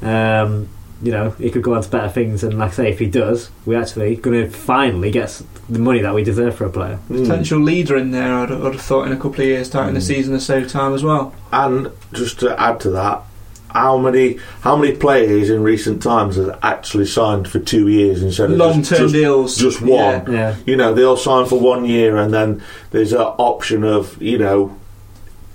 [0.02, 0.70] Um,
[1.02, 3.08] you know, he could go on to better things, and like I say, if he
[3.08, 6.98] does, we're actually going to finally get the money that we deserve for a player.
[7.10, 9.98] Potential leader in there, I'd, I'd have thought, in a couple of years' starting in
[9.98, 11.36] a season or so time as well.
[11.52, 13.22] And just to add to that,
[13.74, 18.52] how many how many players in recent times have actually signed for two years instead
[18.52, 19.58] of long term deals.
[19.58, 20.32] just one?
[20.32, 20.56] Yeah.
[20.66, 24.78] You know, they'll sign for one year, and then there's an option of you know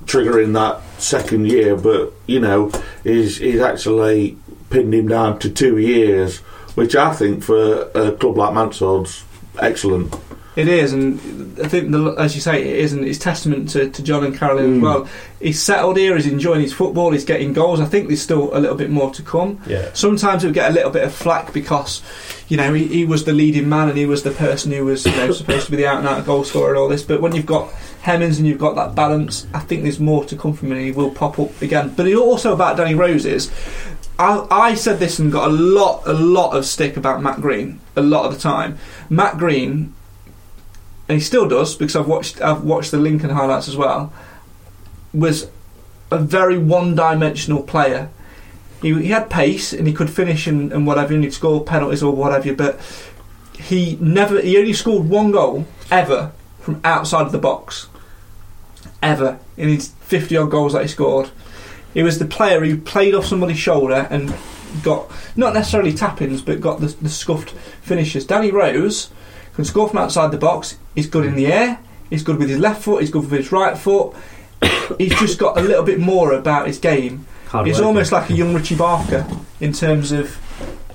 [0.05, 1.77] triggering that second year.
[1.77, 2.73] But you know,
[3.05, 4.37] is is actually
[4.71, 6.39] pinned him down to two years,
[6.75, 9.25] which I think for a club like Mansfield's
[9.61, 10.15] excellent.
[10.57, 11.21] It is, and
[11.63, 14.37] I think, the, as you say, it is, and it's testament to, to John and
[14.37, 14.83] Carolyn as Mm.
[14.83, 15.09] well.
[15.41, 17.81] He's settled here, he's enjoying his football, he's getting goals.
[17.81, 19.61] I think there's still a little bit more to come.
[19.69, 19.91] Yeah.
[19.95, 22.03] Sometimes he'll get a little bit of flack because,
[22.49, 25.07] you know, he, he was the leading man and he was the person who was
[25.07, 27.05] you know, supposed to be the out and out goal scorer and all this.
[27.05, 27.71] But when you've got
[28.03, 30.85] Hemmings and you've got that balance, I think there's more to come from him and
[30.87, 31.95] he will pop up again.
[31.97, 33.49] But also about Danny Rose is.
[34.19, 37.79] I, I said this and got a lot, a lot of stick about Matt Green
[37.95, 38.77] a lot of the time.
[39.09, 39.95] Matt Green
[41.09, 44.13] and he still does because I've watched I've watched the Lincoln highlights as well.
[45.15, 45.51] Was
[46.11, 48.11] a very one-dimensional player.
[48.83, 52.03] He, he had pace and he could finish and, and whatever, and he'd score penalties
[52.03, 52.55] or whatever.
[52.55, 52.79] But
[53.59, 57.89] he never he only scored one goal ever from outside of the box.
[59.03, 61.31] Ever in his fifty odd goals that he scored,
[61.95, 64.35] he was the player who played off somebody's shoulder and
[64.83, 67.51] got not necessarily tap-ins, but got the, the scuffed
[67.81, 68.27] finishes.
[68.27, 69.11] Danny Rose
[69.55, 70.77] can score from outside the box.
[70.99, 71.79] He's good in the air.
[72.11, 73.03] He's good with his left foot.
[73.03, 74.17] He's good with his right foot.
[74.99, 77.25] he's just got a little bit more about his game.
[77.47, 79.25] Hard He's almost like a young Richie Barker
[79.61, 80.37] in terms of.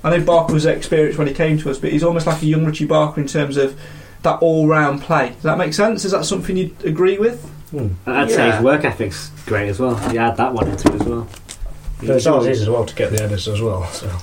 [0.04, 2.44] I know Barker was experienced when he came to us, but he's almost like a
[2.44, 3.80] young Richie Barker in terms of
[4.20, 5.30] that all-round play.
[5.30, 6.04] Does that make sense?
[6.04, 7.42] Is that something you'd agree with?
[7.70, 7.94] Hmm.
[8.04, 9.98] I'd say his work ethic's great as well.
[10.12, 11.26] You add that one into it as well.
[12.00, 13.86] But it's ours is as well to get the headers as well.
[13.86, 14.14] So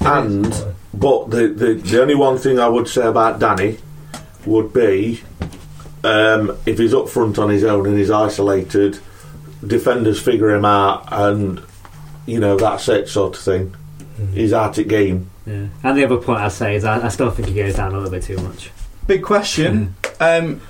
[0.00, 3.78] And but the, the the only one thing I would say about Danny
[4.48, 5.22] would be
[6.04, 8.98] um, if he's up front on his own and he's isolated,
[9.66, 11.62] defenders figure him out, and
[12.26, 13.74] you know that's it sort of thing.
[14.32, 15.30] He's out at game.
[15.46, 15.68] Yeah.
[15.82, 17.94] And the other point I'd say is I, I still think he goes down a
[17.94, 18.70] little bit too much.
[19.06, 20.60] Big question, um,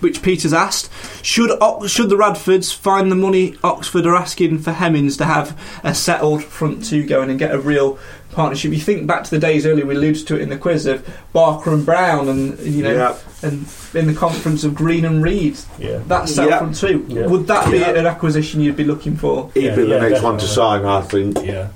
[0.00, 0.90] which Peter's asked:
[1.24, 1.50] Should
[1.88, 6.44] should the Radfords find the money Oxford are asking for Hemmings to have a settled
[6.44, 7.98] front two going and get a real
[8.32, 8.72] partnership?
[8.72, 11.08] You think back to the days earlier, we alluded to it in the quiz of
[11.32, 13.14] Barker and Brown, and you know, Yeah.
[13.42, 15.56] and in the conference of Green and Reed.
[15.78, 15.98] yeah.
[16.06, 16.58] That's settled Yeah.
[16.58, 17.04] front two.
[17.08, 17.26] Yeah.
[17.26, 17.90] Would that be Yeah.
[17.90, 19.50] an acquisition you'd be looking for?
[19.54, 21.44] He'd Yeah, be the yeah, next one to sign, I think.
[21.44, 21.68] Yeah.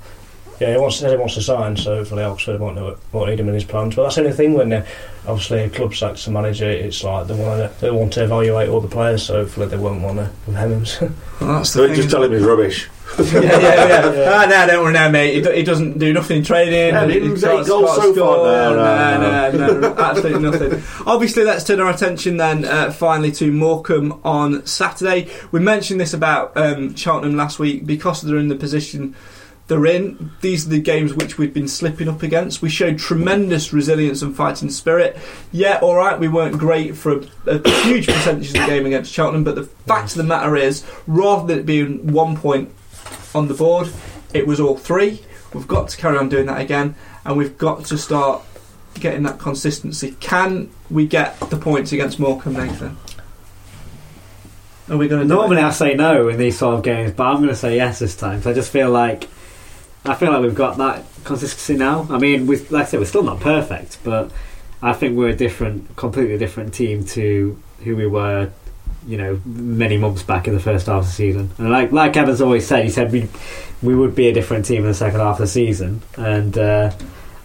[0.59, 3.39] Yeah, he wants, he wants to sign, so hopefully Oxford won't, know it, won't need
[3.39, 3.95] him in his plans.
[3.95, 4.85] But that's the only thing when uh,
[5.27, 8.69] obviously a club sacks the manager, it's like they want to they want to evaluate
[8.69, 10.99] all the players, so hopefully they won't want to with Hemmings.
[11.41, 11.95] Well, that's the So thing.
[11.95, 12.87] just tell him he's rubbish.
[13.19, 14.29] Yeah, yeah, yeah.
[14.33, 15.45] Ah, no, don't worry now, mate.
[15.45, 16.73] He, he doesn't do nothing in training.
[16.73, 18.35] Yeah, He- didn't goals so score.
[18.37, 18.75] far.
[18.75, 20.83] No, no, no, no, no, absolutely nothing.
[21.05, 25.29] Obviously, let's turn our attention then uh, finally to Morecambe on Saturday.
[25.51, 29.15] We mentioned this about um, Cheltenham last week because they're in the position
[29.67, 30.31] they're in.
[30.41, 32.61] These are the games which we've been slipping up against.
[32.61, 35.17] We showed tremendous resilience and fighting spirit.
[35.53, 39.13] Yeah, all right, we weren't great for a, a huge percentage of the game against
[39.13, 42.73] Cheltenham, but the fact of the matter is, rather than it being one point
[43.35, 43.89] on the board,
[44.33, 45.21] it was all three.
[45.53, 48.43] We've got to carry on doing that again, and we've got to start
[48.99, 50.15] getting that consistency.
[50.19, 52.97] Can we get the points against Morecambe, Nathan?
[54.89, 57.37] Are we going to Normally I say no in these sort of games, but I'm
[57.37, 58.41] going to say yes this time.
[58.41, 59.29] So I just feel like
[60.05, 62.05] I feel like we've got that consistency now.
[62.09, 64.31] I mean, we like I said, we're still not perfect, but
[64.81, 68.51] I think we're a different, completely different team to who we were,
[69.07, 71.51] you know, many months back in the first half of the season.
[71.57, 73.29] And like like Evans always said, he said we
[73.81, 76.91] we would be a different team in the second half of the season, and uh,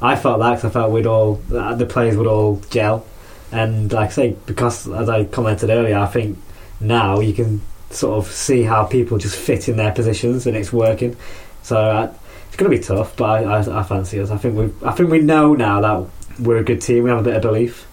[0.01, 3.05] I felt that 'cause I felt we'd all uh, the players would all gel.
[3.51, 6.39] And like I say, because as I commented earlier, I think
[6.81, 10.73] now you can sort of see how people just fit in their positions and it's
[10.73, 11.17] working.
[11.63, 12.13] So uh,
[12.47, 14.31] it's going to be tough, but I, I, I fancy us.
[14.31, 17.05] I think we I think we know now that we're a good team.
[17.05, 17.88] We have a bit of belief.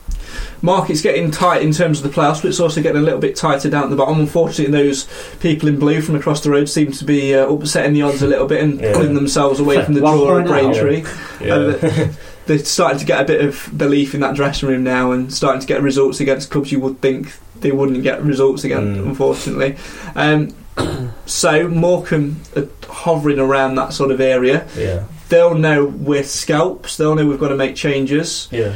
[0.62, 3.36] Market's getting tight in terms of the playoffs, but it's also getting a little bit
[3.36, 4.20] tighter down at the bottom.
[4.20, 5.08] Unfortunately, those
[5.40, 8.28] people in blue from across the road seem to be uh, upsetting the odds a
[8.28, 8.94] little bit and Yeah.
[8.94, 10.48] pulling themselves away from the draw at.
[10.48, 11.04] Braintree.
[11.42, 11.56] Yeah.
[11.56, 12.08] And uh,
[12.46, 15.62] they're starting to get a bit of belief in that dressing room now and starting
[15.62, 19.08] to get results against clubs you would think they wouldn't get results against, Mm.
[19.10, 19.78] unfortunately.
[20.16, 20.54] Um,
[21.26, 24.68] so, Morecambe are hovering around that sort of area.
[24.78, 25.06] yeah.
[25.30, 28.48] They'll know we're scalps, they'll know we've got to make changes.
[28.52, 28.76] Yeah.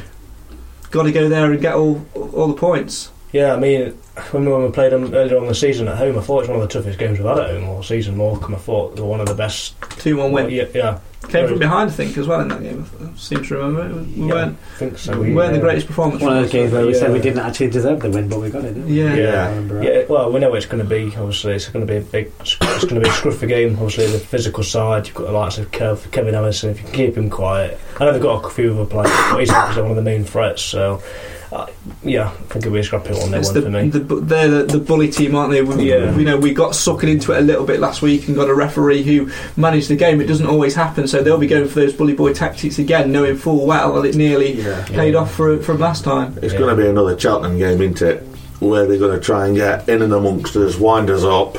[0.91, 3.11] Got to go there and get all all the points.
[3.31, 3.91] Yeah, I mean,
[4.31, 6.49] when, when we played them earlier on the season at home, I thought it was
[6.49, 8.17] one of the toughest games we've had at home all season.
[8.17, 9.75] Morecambe, I thought were one of the best.
[9.99, 10.49] 2 1 win.
[10.49, 10.99] Yeah, yeah.
[11.27, 12.85] Came from behind, I think, as well in that game.
[13.03, 13.99] I seem to remember.
[14.03, 15.19] We Yeah, weren't, I think so.
[15.19, 16.23] we weren't the greatest performance.
[16.23, 18.49] One of those games where we said we didn't actually deserve the win, but we
[18.49, 18.73] got it.
[18.73, 18.99] Didn't we?
[19.01, 19.13] Yeah.
[19.15, 19.43] Yeah.
[19.45, 21.15] I remember Yeah, well, we know what it's going to be.
[21.17, 22.31] Obviously, it's going to be a big.
[22.39, 23.73] It's going to be a scruffy game.
[23.73, 25.05] Obviously, the physical side.
[25.07, 26.69] You've got the likes of Kev, Kevin Ellison.
[26.71, 29.39] If you can keep him quiet, I know they've got a few other players, but
[29.41, 30.61] he's obviously one of the main threats.
[30.63, 31.03] So,
[31.51, 31.65] uh,
[32.03, 33.31] yeah, I think it'll be a scrappy one.
[33.31, 33.89] They It's one the, for me.
[33.89, 35.63] the, they're the, the bully team, aren't they?
[35.63, 36.15] We, Yeah.
[36.15, 38.53] we know we got suckered into it a little bit last week and got a
[38.53, 40.21] referee who managed the game.
[40.21, 43.35] It doesn't always happen, so they'll be going for those bully boy tactics again, knowing
[43.35, 44.83] full well that it nearly Yeah.
[44.85, 46.37] paid off for, from last time.
[46.41, 46.59] It's Yeah.
[46.59, 48.23] going to be another Cheltenham game, isn't it?
[48.59, 51.57] Where they're going to try and get in and amongst us, wind us up.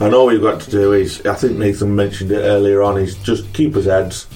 [0.00, 3.14] And all we've got to do is, I think Nathan mentioned it earlier on, is
[3.16, 4.26] just keep us heads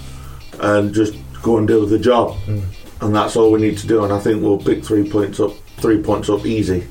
[0.60, 2.36] and just go and do the job.
[2.46, 2.60] Mm.
[3.00, 4.04] And that's all we need to do.
[4.04, 6.84] And I think we'll pick three points up, three points up easy.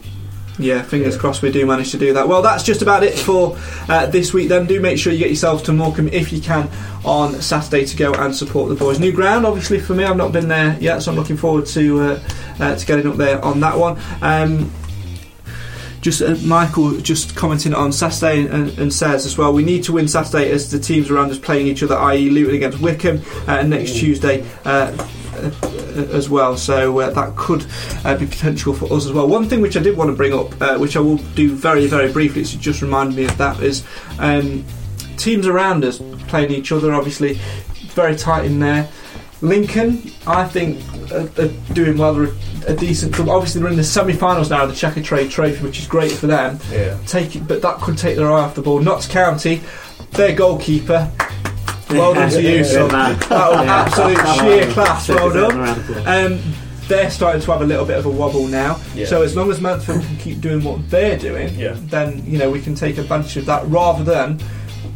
[0.59, 2.27] Yeah, fingers crossed we do manage to do that.
[2.27, 3.57] Well, that's just about it for
[3.89, 4.49] uh, this week.
[4.49, 6.69] Then do make sure you get yourselves to Morecambe if you can
[7.03, 8.99] on Saturday to go and support the boys.
[8.99, 11.99] New ground, obviously for me, I've not been there yet, so I'm looking forward to
[11.99, 12.23] uh,
[12.59, 13.99] uh, to getting up there on that one.
[14.21, 14.71] Um,
[16.01, 19.93] just uh, Michael just commenting on Saturday and, and says as well, we need to
[19.93, 22.29] win Saturday as the teams around us playing each other, i.e.
[22.29, 24.45] Luton against Wycombe, uh, and next Tuesday.
[24.65, 25.07] Uh, uh,
[25.43, 27.65] as well, so uh, that could
[28.03, 29.27] uh, be potential for us as well.
[29.27, 31.87] One thing which I did want to bring up, uh, which I will do very,
[31.87, 33.85] very briefly, it's just reminded me of that, is
[34.19, 34.65] um,
[35.17, 36.93] teams around us playing each other.
[36.93, 37.39] Obviously,
[37.91, 38.89] very tight in there.
[39.41, 42.13] Lincoln, I think, are, are doing well.
[42.13, 42.33] They're
[42.65, 43.27] a decent club.
[43.27, 46.59] Obviously, they're in the semi-finals now of the Checkatrade Trophy, which is great for them.
[46.71, 46.97] Yeah.
[47.05, 48.79] Take but that could take their eye off the ball.
[48.79, 49.61] Notts County,
[50.11, 51.11] their goalkeeper.
[51.99, 52.87] Well done to you, Good son.
[52.89, 55.07] That was absolute sheer class.
[55.07, 55.59] Take Well us done.
[55.59, 56.07] around the club.
[56.07, 56.39] Um,
[56.87, 58.79] they're starting to have a little bit of a wobble now.
[58.93, 59.05] Yeah.
[59.05, 61.75] So as long as Mansfield can keep doing what they're doing, Yeah.
[61.77, 64.39] then you know we can take advantage of that rather than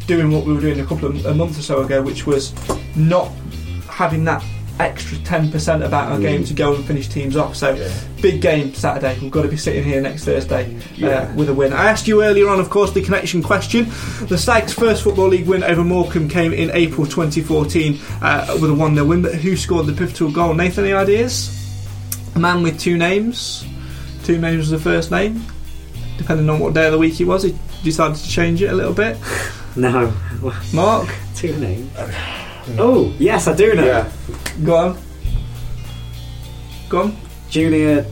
[0.06, 2.52] doing what we were doing a couple of a month or so ago, which was
[2.96, 3.30] not
[3.88, 4.42] having that
[4.80, 7.56] extra ten percent about our game to go and finish teams off.
[7.56, 7.88] So Yeah.
[8.22, 9.18] big game Saturday.
[9.20, 11.72] We've got to be sitting here next Thursday uh, with a win.
[11.72, 13.86] I asked you earlier on, of course, the connection question.
[14.28, 18.74] The Stags' first Football League win over Morecambe came in April 2014 uh, with a
[18.74, 19.22] 1 0 win.
[19.22, 20.54] But who scored the pivotal goal?
[20.54, 21.54] Nathan, any ideas?
[22.34, 23.64] A man with two names.
[24.24, 25.42] Two names was the first name.
[26.18, 28.74] Depending on what day of the week he was, he decided to change it a
[28.74, 29.16] little bit.
[29.76, 30.12] No,
[30.74, 31.88] Mark, two names.
[32.76, 33.84] Oh yes, I do know.
[33.84, 34.10] Yeah.
[34.64, 34.98] go on.
[36.88, 37.16] Go on.
[37.48, 38.02] Junior,